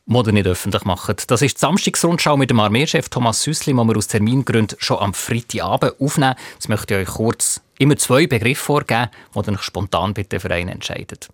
Mode 0.04 0.32
nicht 0.32 0.46
öffentlich 0.46 0.84
machen. 0.84 1.16
Das 1.26 1.42
ist 1.42 1.56
die 1.56 1.60
Samstagsrundschau 1.60 2.36
mit 2.36 2.50
dem 2.50 2.60
Armeechef 2.60 3.08
Thomas 3.08 3.42
Süssli, 3.42 3.72
die 3.72 3.78
wir 3.78 3.96
aus 3.96 4.06
Termingründen 4.06 4.78
schon 4.78 4.98
am 4.98 5.12
Freitagabend 5.12 6.00
aufnehmen. 6.00 6.36
Jetzt 6.54 6.68
möchte 6.68 6.94
ich 6.94 7.08
euch 7.08 7.14
kurz 7.14 7.60
immer 7.78 7.96
zwei 7.96 8.28
Begriffe 8.28 8.62
vorgeben, 8.62 9.08
die 9.34 9.42
dann 9.42 9.58
spontan 9.58 10.14
bitte 10.14 10.38
für 10.38 10.50
einen 10.52 10.68
entscheidet. 10.68 11.28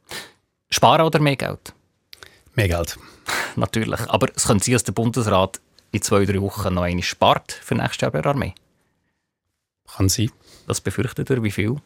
Sparen 0.70 1.04
oder 1.04 1.20
mehr 1.20 1.36
Geld? 1.36 1.74
Mehr 2.54 2.68
Geld. 2.68 2.98
Natürlich. 3.56 4.00
Aber 4.08 4.28
es 4.34 4.44
könnte 4.46 4.64
sein, 4.64 4.72
dass 4.72 4.84
der 4.84 4.92
Bundesrat 4.92 5.60
in 5.90 6.00
zwei, 6.00 6.24
drei 6.24 6.40
Wochen 6.40 6.72
noch 6.72 6.82
eine 6.82 7.02
spart 7.02 7.52
für 7.52 7.74
nächstes 7.74 8.00
Jahr 8.00 8.10
bei 8.10 8.22
der 8.22 8.30
Armee. 8.30 8.54
Kann 9.94 10.08
sein. 10.08 10.30
Was 10.66 10.80
befürchtet 10.80 11.28
ihr? 11.28 11.42
Wie 11.42 11.50
viel? 11.50 11.76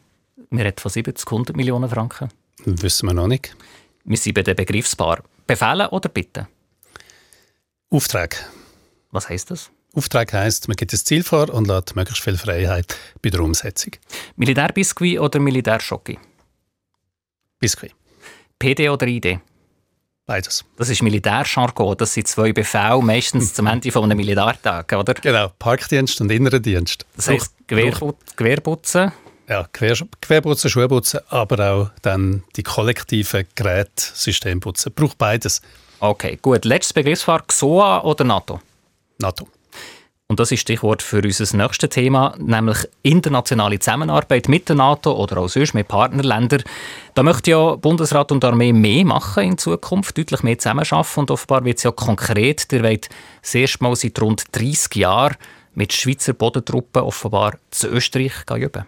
Wir 0.49 0.63
reden 0.63 0.79
von 0.79 0.89
70, 0.89 1.27
100 1.29 1.57
Millionen 1.57 1.89
Franken. 1.89 2.29
Wissen 2.65 3.07
wir 3.07 3.13
noch 3.13 3.27
nicht. 3.27 3.55
Wir 4.03 4.17
sind 4.17 4.33
bei 4.33 4.43
dem 4.43 4.55
Begriffspaar. 4.55 5.23
Befehlen 5.45 5.87
oder 5.87 6.09
bitten? 6.09 6.47
Auftrag. 7.89 8.49
Was 9.11 9.29
heißt 9.29 9.51
das? 9.51 9.69
Auftrag 9.93 10.33
heißt, 10.33 10.67
man 10.67 10.75
gibt 10.75 10.93
das 10.93 11.05
Ziel 11.05 11.23
vor 11.23 11.49
und 11.49 11.67
lässt 11.67 11.95
möglichst 11.95 12.23
viel 12.23 12.37
Freiheit 12.37 12.95
bei 13.21 13.29
der 13.29 13.39
Umsetzung. 13.39 13.93
Militärbiskuit 14.35 15.19
oder 15.19 15.39
Militärschocki? 15.39 16.19
Biskuit. 17.59 17.93
PD 18.59 18.89
oder 18.89 19.07
ID? 19.07 19.39
Beides. 20.25 20.65
Das 20.75 20.89
ist 20.89 21.01
Militärjargon. 21.01 21.95
Das 21.97 22.13
sind 22.13 22.27
zwei 22.27 22.51
Befehle, 22.51 23.01
meistens 23.01 23.53
zum 23.53 23.65
Ende 23.67 23.91
von 23.91 24.03
einem 24.03 24.17
Militärtag, 24.17 24.91
oder? 24.91 25.13
Genau, 25.13 25.49
Parkdienst 25.57 26.19
und 26.19 26.29
innerer 26.31 26.59
Dienst. 26.59 27.05
Das 27.15 27.29
heisst 27.29 27.53
Gewehrputzen, 27.67 29.13
ja, 29.47 29.67
Quer, 29.71 29.95
Querputzen, 30.21 30.69
Schuhputzen, 30.69 31.21
aber 31.29 31.71
auch 31.71 31.89
dann 32.01 32.43
die 32.55 32.63
kollektiven 32.63 33.45
Geräte, 33.55 33.91
Systemputzen. 33.95 34.93
Braucht 34.93 35.17
beides. 35.17 35.61
Okay, 35.99 36.37
gut. 36.41 36.65
Letztes 36.65 36.93
Begriffspaar, 36.93 37.43
XOA 37.47 38.03
oder 38.03 38.23
NATO? 38.23 38.59
NATO. 39.19 39.47
Und 40.29 40.41
das 40.41 40.51
ist 40.51 40.59
Stichwort 40.59 41.01
für 41.01 41.23
unser 41.23 41.55
nächstes 41.55 41.89
Thema, 41.89 42.35
nämlich 42.37 42.79
internationale 43.01 43.79
Zusammenarbeit 43.79 44.49
mit 44.49 44.67
der 44.67 44.75
NATO 44.75 45.13
oder 45.13 45.37
auch 45.37 45.47
sonst 45.47 45.73
mit 45.73 45.87
Partnerländern. 45.87 46.63
Da 47.13 47.23
möchte 47.23 47.51
ja 47.51 47.75
Bundesrat 47.75 48.33
und 48.33 48.43
Armee 48.43 48.73
mehr 48.73 49.05
machen 49.05 49.43
in 49.43 49.57
Zukunft, 49.57 50.17
deutlich 50.17 50.43
mehr 50.43 50.59
zusammenarbeiten 50.59 51.21
und 51.21 51.31
offenbar 51.31 51.63
wird 51.63 51.77
es 51.77 51.83
ja 51.83 51.91
konkret. 51.91 52.69
Der 52.73 52.83
wird 52.83 53.07
das 53.41 53.55
erste 53.55 53.81
Mal 53.81 53.95
seit 53.95 54.21
rund 54.21 54.43
30 54.51 54.95
Jahren 54.97 55.37
mit 55.75 55.93
Schweizer 55.93 56.33
Bodentruppen 56.33 57.03
offenbar 57.03 57.57
zu 57.71 57.87
Österreich 57.87 58.33
üben. 58.53 58.85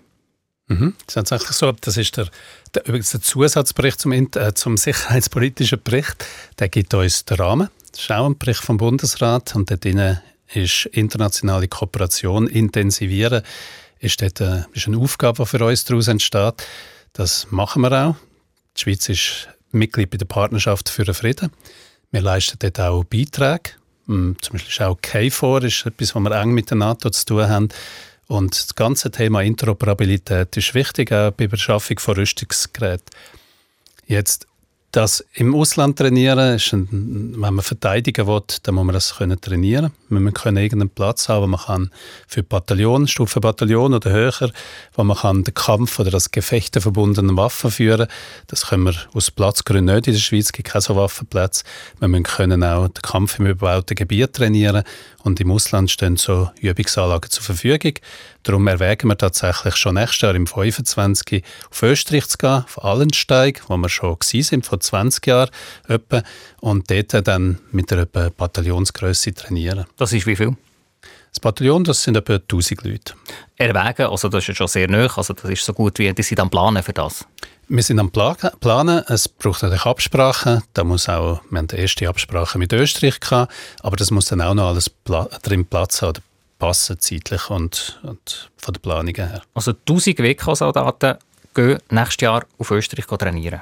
Mhm. 0.70 0.94
Das 1.06 1.08
ist 1.08 1.14
tatsächlich 1.16 1.58
so. 1.58 1.72
Das 1.72 1.98
ist 1.98 2.16
der, 2.16 2.28
der, 2.74 2.88
übrigens 2.88 3.12
der 3.12 3.22
Zusatzbericht 3.22 4.00
zum, 4.00 4.12
äh, 4.12 4.54
zum 4.54 4.78
sicherheitspolitischen 4.78 5.82
Bericht. 5.84 6.26
Der 6.60 6.70
gibt 6.70 6.94
uns 6.94 7.26
den 7.26 7.38
Rahmen. 7.38 7.70
Das 7.92 8.02
ist 8.02 8.12
auch 8.12 8.26
ein 8.26 8.38
Bericht 8.38 8.62
vom 8.62 8.78
Bundesrat 8.78 9.56
und 9.56 9.70
dort 9.70 9.84
drin 9.84 10.20
ist 10.54 10.86
internationale 10.86 11.68
Kooperation 11.68 12.48
intensivieren. 12.48 13.42
Ist 14.00 14.22
dort 14.22 14.40
äh, 14.42 14.64
ist 14.74 14.88
eine 14.88 14.98
Aufgabe, 14.98 15.44
die 15.44 15.50
für 15.50 15.66
uns 15.66 15.86
daraus 15.86 16.08
entsteht. 16.08 16.66
Das 17.14 17.48
machen 17.50 17.82
wir 17.82 17.92
auch. 17.92 18.16
Die 18.78 18.82
Schweiz 18.82 19.10
ist 19.10 19.50
Mitglied 19.72 20.12
bei 20.12 20.18
der 20.18 20.26
Partnerschaft 20.26 20.90
für 20.90 21.04
den 21.04 21.16
Frieden. 21.16 21.52
Wir 22.12 22.22
leisten 22.22 22.58
dort 22.60 22.80
auch 22.80 23.04
Beiträge. 23.04 23.72
Hm, 24.06 24.38
zum 24.42 24.54
Beispiel 24.54 24.72
ist 24.72 24.82
auch 24.82 24.98
KFOR 25.02 25.64
ist 25.64 25.86
etwas, 25.86 26.16
was 26.16 26.24
wir 26.24 26.32
eng 26.32 26.52
mit 26.52 26.70
der 26.70 26.78
NATO 26.78 27.10
zu 27.10 27.26
tun 27.26 27.50
haben. 27.50 27.70
Und 28.30 28.56
das 28.56 28.76
ganze 28.76 29.10
Thema 29.10 29.42
Interoperabilität 29.42 30.56
ist 30.56 30.76
wichtig, 30.76 31.12
auch 31.12 31.32
bei 31.32 31.46
der 31.46 31.48
Beschaffung 31.48 31.98
von 31.98 32.14
Rüstungsgeräten. 32.14 33.08
Jetzt 34.06 34.46
das 34.92 35.24
im 35.34 35.54
Ausland 35.54 35.98
trainieren, 36.00 36.56
ist 36.56 36.74
ein, 36.74 37.36
wenn 37.38 37.54
man 37.54 37.62
verteidigen 37.62 38.26
will, 38.26 38.42
dann 38.64 38.76
muss 38.76 38.86
man 38.86 38.94
das 38.94 39.18
können 39.18 39.40
trainieren. 39.40 39.92
Man 40.10 40.34
können 40.34 40.58
irgendeinen 40.58 40.90
Platz 40.90 41.30
haben, 41.30 41.44
wo 41.44 41.48
man 41.48 41.60
kann 41.60 41.92
für 42.28 42.42
Bataillon, 42.42 43.08
Stufenbataillon 43.08 43.94
oder 43.94 44.12
höher, 44.12 44.52
wo 44.94 45.04
man 45.04 45.18
kann 45.18 45.44
den 45.44 45.54
Kampf 45.54 46.00
oder 46.00 46.10
das 46.10 46.32
Gefechte 46.32 46.82
verbundene 46.82 47.38
Waffen 47.38 47.70
führen. 47.70 48.08
Das 48.48 48.68
können 48.68 48.86
wir 48.86 48.96
aus 49.14 49.30
Platzgründen 49.30 49.96
nicht 49.96 50.08
in 50.08 50.14
der 50.14 50.20
Schweiz, 50.20 50.46
es 50.46 50.54
gibt 50.54 50.70
keine 50.70 50.82
so 50.82 50.96
Waffenplätze. 50.96 51.64
Wir 52.00 52.24
können 52.24 52.64
auch 52.64 52.88
den 52.88 53.02
Kampf 53.02 53.38
im 53.38 53.46
überbauten 53.46 53.96
Gebiet 53.96 54.34
trainieren 54.34 54.84
und 55.24 55.40
im 55.40 55.52
Ausland 55.52 55.92
stehen 55.92 56.18
so 56.18 56.50
Übungsanlagen 56.62 57.30
zur 57.30 57.44
Verfügung. 57.44 57.94
Darum 58.44 58.68
erwägen 58.68 59.10
wir 59.10 59.18
tatsächlich 59.18 59.76
schon 59.76 59.96
nächstes 59.96 60.22
Jahr 60.22 60.34
im 60.34 60.48
25 60.48 61.44
auf 61.70 61.84
Österreich 61.84 62.28
zu 62.28 62.38
gehen, 62.38 62.64
auf 62.66 62.84
Allensteig, 62.84 63.62
wo 63.68 63.78
wir 63.78 63.90
schon 63.90 64.18
sind, 64.22 64.66
vor 64.66 64.79
20 64.80 65.26
Jahren 65.28 65.50
etwa, 65.88 66.24
und 66.62 66.90
dort 66.90 67.28
dann 67.28 67.60
mit 67.72 67.92
einer 67.92 68.06
Bataillonsgröße 68.06 69.34
trainieren. 69.34 69.86
Das 69.98 70.14
ist 70.14 70.26
wie 70.26 70.36
viel? 70.36 70.56
Das 71.32 71.40
Bataillon, 71.40 71.84
das 71.84 72.02
sind 72.04 72.18
etwa 72.18 72.36
1000 72.36 72.84
Leute. 72.84 73.14
Erwägen, 73.56 74.08
also 74.08 74.30
das 74.30 74.50
ist 74.50 74.58
schon 74.58 74.68
sehr 74.68 74.90
nah, 74.90 75.08
also 75.16 75.34
das 75.34 75.50
ist 75.50 75.64
so 75.64 75.74
gut 75.74 76.00
wie, 76.00 76.12
die 76.12 76.24
sind 76.24 76.40
am 76.40 76.50
Planen 76.50 76.82
für 76.82 76.94
das? 76.94 77.26
Wir 77.68 77.84
sind 77.84 78.00
am 78.00 78.10
Planen. 78.10 79.04
Es 79.08 79.30
braucht 79.30 79.62
natürlich 79.62 79.86
Absprachen. 79.86 80.64
Da 80.74 80.84
muss 80.84 81.08
auch, 81.08 81.42
wir 81.52 81.60
haben 81.60 81.68
die 81.68 81.76
erste 81.76 82.10
Absprache 82.10 82.58
mit 82.58 82.74
Österreich 82.74 83.20
gehabt, 83.20 83.54
aber 83.84 83.96
das 83.96 84.10
muss 84.10 84.26
dann 84.26 84.42
auch 84.42 84.56
noch 84.56 84.70
alles 84.70 84.90
drin 85.44 85.66
Platz 85.66 86.02
haben 86.02 86.10
oder 86.10 86.22
passen 86.58 87.00
zeitlich 87.00 87.50
und, 87.52 88.00
und 88.02 88.50
von 88.58 88.74
der 88.74 88.82
Planung 88.82 89.14
her. 89.14 89.44
Also 89.54 89.72
1000 89.72 90.18
WK-Soldaten 90.18 91.18
gehen 91.54 91.78
nächstes 91.92 92.24
Jahr 92.24 92.46
auf 92.58 92.72
Österreich 92.72 93.06
trainieren? 93.06 93.62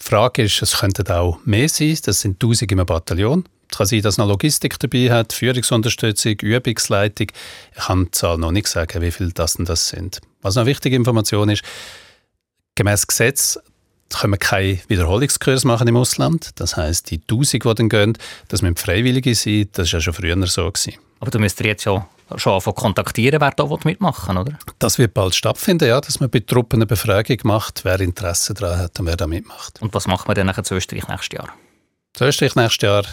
Die 0.00 0.04
Frage 0.04 0.42
ist, 0.42 0.60
es 0.60 0.78
könnten 0.78 1.06
auch 1.08 1.38
mehr 1.44 1.68
sein. 1.68 1.96
Das 2.04 2.20
sind 2.20 2.42
1000 2.42 2.72
im 2.72 2.84
Bataillon. 2.84 3.44
Es 3.70 3.78
kann 3.78 3.86
sein, 3.86 4.02
dass 4.02 4.18
noch 4.18 4.28
Logistik 4.28 4.78
dabei 4.78 5.10
hat, 5.10 5.32
Führungsunterstützung, 5.32 6.34
Übungsleitung. 6.40 7.28
Ich 7.74 7.84
kann 7.84 8.04
die 8.06 8.10
Zahl 8.12 8.38
noch 8.38 8.52
nicht 8.52 8.68
sagen, 8.68 9.02
wie 9.02 9.10
viele 9.10 9.32
das 9.32 9.54
denn 9.54 9.64
das 9.64 9.88
sind. 9.88 10.20
Was 10.42 10.54
noch 10.54 10.62
eine 10.62 10.70
wichtige 10.70 10.96
Information 10.96 11.48
ist, 11.48 11.64
Gemäß 12.76 13.06
Gesetz 13.06 13.58
können 14.10 14.32
wir 14.32 14.38
keine 14.38 14.80
Wiederholungskurs 14.88 15.64
machen 15.64 15.86
im 15.86 15.96
Ausland. 15.96 16.50
Das 16.56 16.76
heißt, 16.76 17.10
die 17.10 17.20
1000, 17.20 17.64
die 17.64 17.74
dann 17.74 17.88
gehen, 17.88 18.18
das 18.48 18.62
müssen 18.62 18.76
Freiwillige 18.76 19.34
sein. 19.34 19.68
Das 19.72 19.92
war 19.92 19.98
ja 19.98 20.00
schon 20.00 20.14
früher 20.14 20.46
so. 20.46 20.70
Gewesen. 20.70 20.98
Aber 21.20 21.30
du 21.30 21.38
müsstest 21.38 21.66
jetzt 21.66 21.82
schon, 21.84 22.04
schon 22.36 22.54
anfangen 22.54 22.74
kontaktieren, 22.76 23.40
wer 23.40 23.50
da 23.50 23.68
mitmachen 23.84 24.36
oder? 24.36 24.58
Das 24.78 24.98
wird 24.98 25.14
bald 25.14 25.34
stattfinden, 25.34 25.88
ja, 25.88 26.00
dass 26.00 26.20
man 26.20 26.30
bei 26.30 26.40
Truppen 26.40 26.78
eine 26.78 26.86
Befragung 26.86 27.38
macht, 27.44 27.84
wer 27.84 28.00
Interesse 28.00 28.54
daran 28.54 28.78
hat 28.78 29.00
und 29.00 29.06
wer 29.06 29.16
da 29.16 29.26
mitmacht. 29.26 29.80
Und 29.82 29.94
was 29.94 30.06
machen 30.06 30.28
wir 30.28 30.34
dann 30.34 30.64
zu 30.64 30.74
Österreich 30.74 31.08
nächstes 31.08 31.38
Jahr? 31.38 31.48
In 32.20 32.28
Österreich 32.28 32.54
nächstes 32.54 32.82
Jahr 32.82 33.04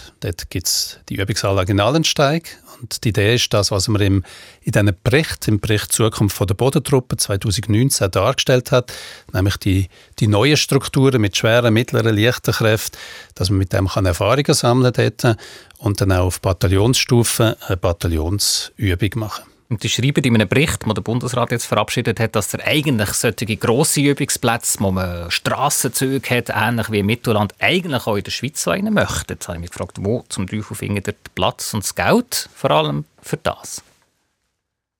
gibt 0.51 0.67
es 0.67 0.99
die 1.09 1.15
Übungsanlage 1.15 1.71
in 1.71 1.79
Allensteig. 1.79 2.59
Und 2.79 3.03
die 3.03 3.09
Idee 3.09 3.33
ist 3.33 3.51
das, 3.51 3.71
was 3.71 3.87
man 3.87 3.99
im, 3.99 4.23
in 4.61 4.73
diesem 4.73 4.95
Bericht, 5.03 5.47
im 5.47 5.59
Bericht 5.59 5.91
Zukunft 5.91 6.37
von 6.37 6.45
der 6.45 6.53
Bodentruppe 6.53 7.17
2019 7.17 8.11
dargestellt 8.11 8.71
hat, 8.71 8.93
nämlich 9.33 9.57
die, 9.57 9.87
die 10.19 10.27
neuen 10.27 10.55
Strukturen 10.55 11.19
mit 11.19 11.35
schweren, 11.35 11.73
mittleren, 11.73 12.15
leichten 12.15 12.53
Kräften, 12.53 12.97
dass 13.33 13.49
man 13.49 13.57
mit 13.57 13.73
dem 13.73 13.87
kann 13.87 14.05
Erfahrungen 14.05 14.53
sammeln 14.53 14.93
kann 14.93 15.35
und 15.79 15.99
dann 15.99 16.11
auch 16.11 16.25
auf 16.25 16.41
Bataillonsstufe 16.41 17.57
eine 17.67 17.77
Bataillonsübung 17.77 19.09
machen 19.15 19.50
und 19.71 19.83
die 19.83 19.89
schreiben 19.89 20.23
in 20.25 20.35
einem 20.35 20.49
Bericht, 20.49 20.85
den 20.85 20.93
der 20.93 21.01
Bundesrat 21.01 21.51
jetzt 21.51 21.65
verabschiedet 21.65 22.19
hat, 22.19 22.35
dass 22.35 22.53
er 22.53 22.67
eigentlich 22.67 23.13
solche 23.13 23.55
grosse 23.55 24.01
Übungsplätze, 24.01 24.79
wo 24.81 24.91
man 24.91 25.31
Strassenzüge 25.31 26.29
hat, 26.29 26.49
ähnlich 26.49 26.91
wie 26.91 26.99
im 26.99 27.05
Mittelland, 27.05 27.55
eigentlich 27.57 28.05
auch 28.05 28.17
in 28.17 28.23
der 28.23 28.31
Schweiz 28.31 28.61
so 28.61 28.71
einen 28.71 28.93
möchte. 28.93 29.35
Jetzt 29.35 29.47
habe 29.47 29.57
ich 29.57 29.61
mich 29.61 29.71
gefragt, 29.71 29.97
wo 30.01 30.25
zum 30.27 30.47
Teufel 30.47 30.75
findet 30.75 31.07
ihr 31.07 31.13
den 31.13 31.31
Platz 31.35 31.73
und 31.73 31.85
das 31.85 31.95
Geld 31.95 32.49
vor 32.53 32.71
allem 32.71 33.05
für 33.21 33.37
das? 33.37 33.81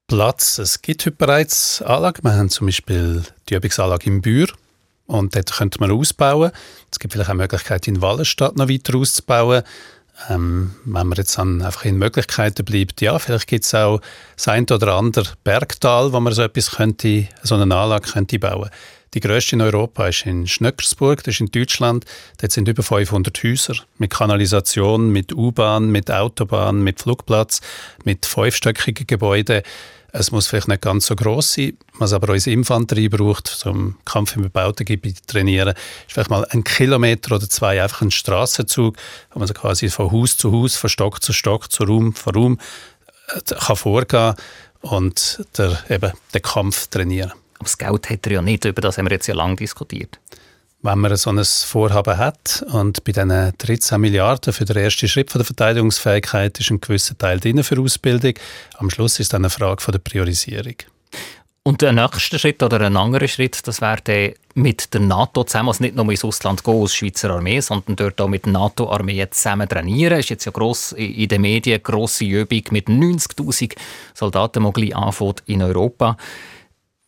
Platz, 0.08 0.58
es 0.58 0.82
gibt 0.82 1.06
heute 1.06 1.18
bereits 1.18 1.82
Anlagen. 1.82 2.24
Wir 2.24 2.34
haben 2.34 2.50
zum 2.50 2.68
Beispiel 2.68 3.24
die 3.50 3.56
Übungsanlage 3.56 4.06
im 4.06 4.22
Bür 4.22 4.48
und 5.06 5.36
dort 5.36 5.52
könnte 5.52 5.82
man 5.82 5.92
ausbauen. 5.92 6.52
Es 6.90 7.00
gibt 7.00 7.12
vielleicht 7.12 7.30
auch 7.30 7.34
Möglichkeit, 7.34 7.90
in 7.90 8.02
Wallenstadt 8.02 8.56
noch 8.56 8.70
weiter 8.70 8.96
auszubauen. 8.96 9.64
Ähm, 10.30 10.76
wenn 10.86 11.08
man 11.08 11.18
jetzt 11.18 11.38
dann 11.38 11.62
einfach 11.62 11.86
in 11.86 11.98
Möglichkeiten 11.98 12.64
bleibt, 12.64 13.02
ja, 13.02 13.18
vielleicht 13.18 13.48
gibt 13.48 13.66
es 13.66 13.74
auch 13.74 14.02
das 14.36 14.48
ein 14.48 14.66
oder 14.70 14.96
andere 14.96 15.26
Bergtal, 15.44 16.14
wo 16.14 16.20
man 16.20 16.34
so 16.34 16.44
etwas 16.44 16.72
könnte, 16.72 17.28
so 17.44 17.56
eine 17.56 17.76
Anlage 17.76 18.12
könnte 18.12 18.38
bauen 18.38 18.70
Die 19.14 19.20
grösste 19.20 19.56
in 19.56 19.62
Europa 19.62 20.08
ist 20.08 20.26
in 20.26 20.48
Schnöckersburg, 20.48 21.24
das 21.24 21.36
ist 21.36 21.42
in 21.42 21.48
Deutschland. 21.48 22.06
Dort 22.40 22.52
sind 22.52 22.68
über 22.68 22.84
500 22.84 23.44
Häuser 23.44 23.76
mit 23.98 24.12
Kanalisation, 24.12 25.10
mit 25.10 25.34
U-Bahn, 25.34 25.90
mit 25.90 26.12
Autobahn, 26.12 26.84
mit 26.84 27.02
Flugplatz, 27.02 27.62
mit 28.04 28.26
fünfstöckigen 28.26 29.08
Gebäuden. 29.08 29.64
Es 30.14 30.32
muss 30.32 30.48
vielleicht 30.48 30.68
nicht 30.68 30.82
ganz 30.82 31.06
so 31.06 31.16
groß 31.16 31.54
sein, 31.54 31.78
was 31.98 32.12
aber 32.12 32.34
unsere 32.34 32.54
Infanterie 32.54 33.08
braucht, 33.08 33.48
zum 33.48 33.98
Kampf 34.04 34.36
im 34.36 34.42
bebauten 34.44 34.86
Gebiet 34.86 35.26
trainieren, 35.28 35.70
ist 35.70 36.14
vielleicht 36.14 36.30
mal 36.30 36.46
ein 36.50 36.64
Kilometer 36.64 37.36
oder 37.36 37.50
zwei 37.50 37.82
einfach 37.82 38.02
ein 38.02 38.12
Straßenzug, 38.12 38.98
wo 39.32 39.40
man 39.40 39.48
so 39.48 39.54
quasi 39.54 39.90
von 39.90 40.12
Haus 40.12 40.38
zu 40.38 40.52
Haus, 40.52 40.76
von 40.76 40.90
Stock 40.90 41.24
zu 41.24 41.32
Stock, 41.32 41.72
zu 41.72 41.84
Raum 41.84 42.14
zu 42.14 42.30
Raum 42.30 42.60
äh, 43.30 43.56
kann 43.56 43.76
vorgehen 43.76 44.36
und 44.82 45.46
der, 45.58 45.80
eben, 45.90 46.12
den 46.34 46.42
Kampf 46.42 46.88
trainieren. 46.88 47.32
Aber 47.56 47.66
das 47.66 47.78
Geld 47.78 48.10
hat 48.10 48.28
er 48.28 48.34
ja 48.34 48.42
nicht, 48.42 48.66
über 48.66 48.82
das 48.82 48.98
haben 48.98 49.06
wir 49.06 49.12
jetzt 49.12 49.28
ja 49.28 49.36
lange 49.36 49.56
diskutiert 49.56 50.20
wenn 50.84 51.00
man 51.00 51.16
so 51.16 51.30
ein 51.30 51.44
Vorhaben 51.44 52.18
hat 52.18 52.66
und 52.72 53.04
bei 53.04 53.12
diesen 53.12 53.54
13 53.58 54.02
Milliarden 54.02 54.52
für 54.52 54.66
den 54.66 54.78
ersten 54.78 55.08
Schritt 55.08 55.34
der 55.34 55.46
Verteidigungsfähigkeit 55.46 56.60
ist 56.60 56.72
ein 56.72 56.82
gewisser 56.82 57.18
Teil 57.18 57.40
drin 57.40 57.64
für 57.64 57.80
Ausbildung. 57.80 58.34
Am 58.78 58.90
Schluss 58.90 59.20
ist 59.20 59.34
dann 59.34 59.44
eine 59.44 59.52
Frage 59.52 59.92
der 59.92 60.00
Priorisierung. 60.00 60.76
Und 61.64 61.84
der 61.84 61.94
nächste 61.94 62.40
Schritt 62.40 62.64
oder 62.64 62.82
ein 62.82 62.98
anderer 62.98 63.28
Schritt, 63.28 63.68
das 63.68 63.82
wäre 63.82 64.34
mit 64.56 64.92
der 64.96 65.02
NATO 65.02 65.44
zusammen, 65.44 65.70
also 65.70 65.84
nicht 65.84 65.96
nur 65.96 66.10
ins 66.10 66.26
Ausland 66.26 66.64
gehen 66.64 66.82
als 66.82 66.96
Schweizer 66.96 67.30
Armee, 67.30 67.60
sondern 67.60 67.96
dort 67.96 68.20
auch 68.20 68.28
mit 68.28 68.46
der 68.46 68.54
NATO-Armee 68.54 69.28
zusammen 69.30 69.70
trainieren. 69.70 70.18
Das 70.18 70.22
ist 70.22 70.30
jetzt 70.32 70.46
ja 70.46 70.52
gross 70.52 70.94
in 70.94 71.30
den 71.30 71.42
Medien 71.42 71.76
eine 71.76 71.84
grosse 71.84 72.26
Übung 72.26 72.64
mit 72.72 72.88
90'000 72.88 73.76
Soldaten, 74.16 74.74
die 74.74 74.94
in 75.46 75.62
Europa. 75.62 76.18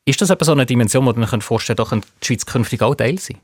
Ist 0.05 0.21
das 0.21 0.29
etwa 0.29 0.45
so 0.45 0.51
eine 0.51 0.67
Dimension, 0.67 1.03
wo 1.07 1.13
man 1.13 1.41
vorstellen 1.41 1.77
kann, 1.77 2.01
dass 2.01 2.09
die 2.21 2.27
Schweiz 2.27 2.45
künftig 2.45 2.83
auch 2.83 2.93
Teil 2.93 3.17
sein 3.17 3.39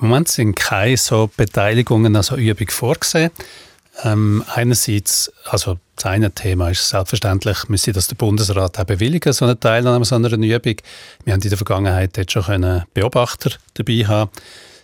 im 0.00 0.08
Moment 0.08 0.28
sind 0.28 0.54
keine 0.54 0.96
so 0.96 1.30
Beteiligungen 1.36 2.14
an 2.16 2.22
so 2.22 2.36
Übung 2.36 2.68
vorgesehen. 2.68 3.30
Ähm, 4.04 4.44
einerseits, 4.54 5.32
also 5.44 5.78
das 5.96 6.06
eine 6.06 6.30
Thema 6.30 6.70
ist 6.70 6.88
selbstverständlich, 6.88 7.68
müsste 7.68 7.92
das 7.92 8.06
der 8.06 8.14
Bundesrat 8.14 8.78
auch 8.78 8.84
bewilligen, 8.84 9.32
so 9.32 9.44
eine 9.44 9.58
Teilnahme 9.58 10.04
so 10.04 10.14
einer 10.14 10.32
Übung. 10.32 10.76
Wir 11.24 11.32
haben 11.32 11.42
in 11.42 11.48
der 11.48 11.58
Vergangenheit 11.58 12.16
jetzt 12.16 12.32
schon 12.32 12.44
Beobachter 12.94 13.50
dabei 13.74 14.04
haben 14.06 14.30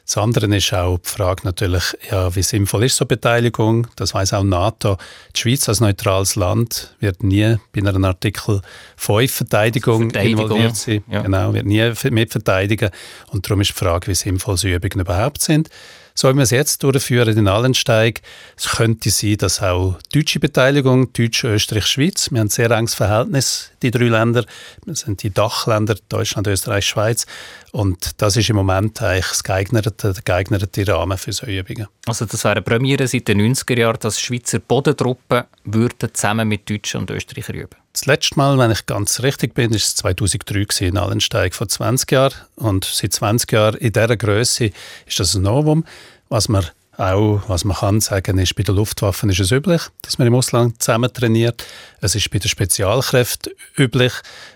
das 0.06 0.18
andere 0.18 0.54
ist 0.54 0.72
auch 0.74 0.98
die 0.98 1.08
Frage 1.08 1.42
natürlich, 1.44 1.96
ja, 2.10 2.34
wie 2.36 2.42
sinnvoll 2.42 2.84
ist 2.84 2.96
so 2.96 3.06
Beteiligung? 3.06 3.86
Das 3.96 4.12
weiß 4.12 4.34
auch 4.34 4.42
NATO. 4.42 4.98
Die 5.34 5.40
Schweiz 5.40 5.66
als 5.68 5.80
neutrales 5.80 6.36
Land 6.36 6.94
wird 7.00 7.22
nie 7.22 7.56
bei 7.72 7.80
einer 7.80 8.08
Artikel 8.08 8.60
5 8.96 9.32
Verteidigung, 9.32 10.10
Verteidigung 10.10 10.44
involviert 10.44 10.76
sein. 10.76 11.04
Ja. 11.08 11.22
Genau, 11.22 11.54
wird 11.54 11.64
nie 11.64 11.90
mitverteidigen. 12.10 12.90
Und 13.30 13.46
darum 13.46 13.62
ist 13.62 13.70
die 13.70 13.72
Frage, 13.72 14.08
wie 14.08 14.14
sinnvoll 14.14 14.58
so 14.58 14.68
Übungen 14.68 15.00
überhaupt 15.00 15.40
sind. 15.40 15.70
Sollen 16.16 16.36
wir 16.36 16.44
es 16.44 16.50
jetzt 16.50 16.84
durchführen 16.84 17.36
in 17.36 17.48
Allensteig? 17.48 18.20
Es 18.56 18.68
könnte 18.68 19.10
sein, 19.10 19.36
dass 19.36 19.60
auch 19.60 19.98
deutsche 20.12 20.38
Beteiligung, 20.38 21.12
Deutsch, 21.12 21.42
Österreich, 21.42 21.86
Schweiz, 21.86 22.30
wir 22.30 22.38
haben 22.38 22.46
ein 22.46 22.50
sehr 22.50 22.70
enges 22.70 22.94
Verhältnis, 22.94 23.72
die 23.82 23.90
drei 23.90 24.04
Länder, 24.04 24.44
das 24.86 25.00
sind 25.00 25.24
die 25.24 25.30
Dachländer, 25.30 25.96
Deutschland, 26.08 26.46
Österreich, 26.46 26.86
Schweiz. 26.86 27.26
Und 27.72 28.22
das 28.22 28.36
ist 28.36 28.48
im 28.48 28.54
Moment 28.54 29.02
eigentlich 29.02 29.26
das 29.26 29.42
geeignete, 29.42 29.90
der 29.90 30.14
geeignete 30.24 30.86
Rahmen 30.86 31.18
für 31.18 31.32
solche 31.32 31.58
Übungen. 31.58 31.88
Also 32.06 32.26
das 32.26 32.44
wäre 32.44 32.52
eine 32.52 32.62
Premiere 32.62 33.08
seit 33.08 33.26
den 33.26 33.40
90er 33.40 33.76
Jahren, 33.76 33.98
dass 33.98 34.20
Schweizer 34.20 34.60
Bodentruppen 34.60 35.42
würden 35.64 36.14
zusammen 36.14 36.46
mit 36.46 36.70
Deutschen 36.70 37.00
und 37.00 37.10
Österreichern 37.10 37.56
üben? 37.56 37.83
Das 37.94 38.06
letzte 38.06 38.36
Mal, 38.36 38.58
wenn 38.58 38.72
ich 38.72 38.86
ganz 38.86 39.22
richtig 39.22 39.54
bin, 39.54 39.70
ist 39.72 39.84
es 39.84 39.94
2003 39.94 40.84
in 40.88 40.98
Allensteig 40.98 41.54
vor 41.54 41.68
20 41.68 42.10
Jahren. 42.10 42.34
Und 42.56 42.84
seit 42.84 43.12
20 43.12 43.52
Jahren 43.52 43.76
in 43.76 43.92
dieser 43.92 44.16
Größe 44.16 44.72
ist 45.06 45.20
das 45.20 45.36
ein 45.36 45.42
Novum. 45.42 45.84
Was 46.28 46.48
man 46.48 46.66
auch, 46.96 47.42
was 47.46 47.62
man 47.62 47.76
kann 47.76 48.00
sagen, 48.00 48.38
ist, 48.38 48.56
bei 48.56 48.64
den 48.64 48.74
Luftwaffen 48.74 49.30
ist 49.30 49.38
es 49.38 49.52
üblich, 49.52 49.80
dass 50.02 50.18
man 50.18 50.26
im 50.26 50.34
Ausland 50.34 50.82
zusammen 50.82 51.12
trainiert. 51.12 51.64
Es 52.00 52.16
ist 52.16 52.32
bei 52.32 52.40
den 52.40 52.48
Spezialkräften 52.48 53.52
üblich. 53.78 54.12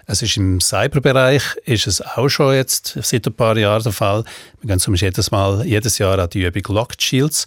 Es 0.06 0.20
ist 0.20 0.36
im 0.36 0.60
Cyberbereich 0.60 1.44
ist 1.64 1.86
es 1.86 2.00
auch 2.00 2.28
schon 2.28 2.56
jetzt 2.56 2.98
seit 3.00 3.24
ein 3.24 3.34
paar 3.34 3.56
Jahren 3.56 3.84
der 3.84 3.92
Fall. 3.92 4.24
Wir 4.60 4.70
gehen 4.70 4.80
zum 4.80 4.94
Beispiel 4.94 5.10
jedes 5.10 5.30
Mal, 5.30 5.64
jedes 5.64 5.98
Jahr 5.98 6.18
an 6.18 6.28
die 6.30 6.42
Übung 6.42 6.74
Locked 6.74 7.00
Shields. 7.00 7.46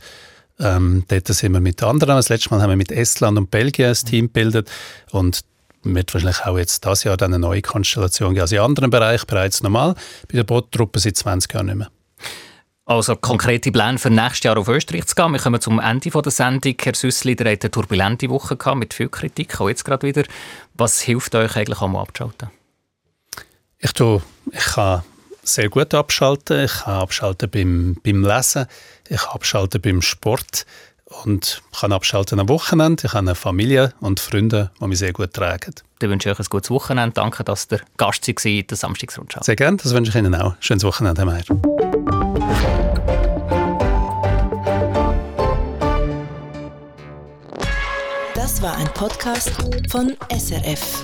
Ähm, 0.58 1.04
dort 1.10 1.28
sind 1.28 1.52
wir 1.52 1.60
mit 1.60 1.84
anderen. 1.84 2.16
Das 2.16 2.30
letzte 2.30 2.52
Mal 2.52 2.62
haben 2.62 2.70
wir 2.70 2.78
mit 2.78 2.94
Estland 2.94 3.38
und 3.38 3.52
Belgien 3.52 3.90
ein 3.90 3.96
Team 3.96 4.28
gebildet. 4.28 4.72
Und 5.12 5.42
wird 5.84 6.14
wahrscheinlich 6.14 6.46
auch 6.46 6.58
jetzt 6.58 6.86
dieses 6.86 7.04
Jahr 7.04 7.18
dann 7.18 7.34
eine 7.34 7.40
neue 7.40 7.62
Konstellation 7.62 8.34
geben. 8.34 8.42
Also 8.42 8.56
in 8.56 8.62
anderen 8.62 8.90
Bereichen 8.90 9.26
bereits 9.28 9.64
normal, 9.64 9.96
bei 10.28 10.38
der 10.38 10.44
Boottruppe 10.44 11.00
seit 11.00 11.18
20 11.18 11.54
Jahren 11.54 11.66
nicht 11.68 11.76
mehr. 11.76 11.92
Also 12.86 13.16
konkrete 13.16 13.72
Pläne 13.72 13.98
für 13.98 14.10
nächstes 14.10 14.44
Jahr 14.44 14.58
auf 14.58 14.68
Österreich 14.68 15.06
zu 15.06 15.16
gehen. 15.16 15.32
Wir 15.32 15.40
kommen 15.40 15.62
zum 15.62 15.80
Ende 15.80 16.10
der 16.10 16.32
Sendung. 16.32 16.76
Herr 16.82 16.96
Süssli, 16.96 17.36
der 17.36 17.54
hat 17.54 17.64
eine 17.64 17.72
turbulente 17.72 18.30
Woche 18.30 18.58
gehabt, 18.58 18.78
mit 18.78 18.94
viel 18.94 19.08
Kritik, 19.08 19.62
auch 19.62 19.70
jetzt 19.70 19.86
gerade 19.86 20.06
wieder. 20.06 20.24
Was 20.74 21.00
hilft 21.02 21.36
euch 21.36 21.56
eigentlich, 21.56 21.82
einmal 21.82 22.02
abzuschalten? 22.02 22.50
Ich, 23.78 23.94
tue, 23.94 24.22
ich 24.52 24.66
kann 24.66 25.04
sehr 25.44 25.70
gut 25.70 25.94
abschalten. 25.94 26.66
Ich 26.66 26.74
kann 26.84 26.96
abschalten 26.96 27.50
beim, 27.50 27.98
beim 28.04 28.24
Lesen. 28.24 28.66
Ich 29.08 29.22
kann 29.22 29.36
abschalten 29.36 29.82
beim 29.82 30.02
Sport 30.02 30.66
und 31.24 31.62
kann 31.78 31.92
abschalten 31.92 32.40
am 32.40 32.50
Wochenende. 32.50 33.06
Ich 33.06 33.14
habe 33.14 33.20
eine 33.20 33.36
Familie 33.36 33.94
und 34.00 34.20
Freunde, 34.20 34.72
die 34.80 34.88
mich 34.88 35.00
sehr 35.00 35.14
gut 35.14 35.34
tragen. 35.34 35.74
Dann 36.00 36.10
wünsche 36.10 36.30
ich 36.30 36.40
euch 36.40 36.46
ein 36.46 36.50
gutes 36.50 36.72
Wochenende. 36.72 37.14
Danke, 37.14 37.44
dass 37.44 37.68
ihr 37.72 37.82
Gast 37.98 38.28
war 38.28 38.46
in 38.46 38.68
der 38.68 38.78
Samstagsrundschau. 38.78 39.42
Sehr 39.44 39.56
gerne, 39.56 39.78
das 39.78 39.94
wünsche 39.94 40.10
ich 40.10 40.16
Ihnen 40.16 40.36
auch. 40.36 40.56
Schönes 40.60 40.84
Wochenende, 40.84 41.22
Herr 41.22 41.26
Meier. 41.26 41.44
Das 48.34 48.62
war 48.62 48.76
ein 48.78 48.88
Podcast 48.94 49.52
von 49.90 50.16
SRF. 50.30 51.04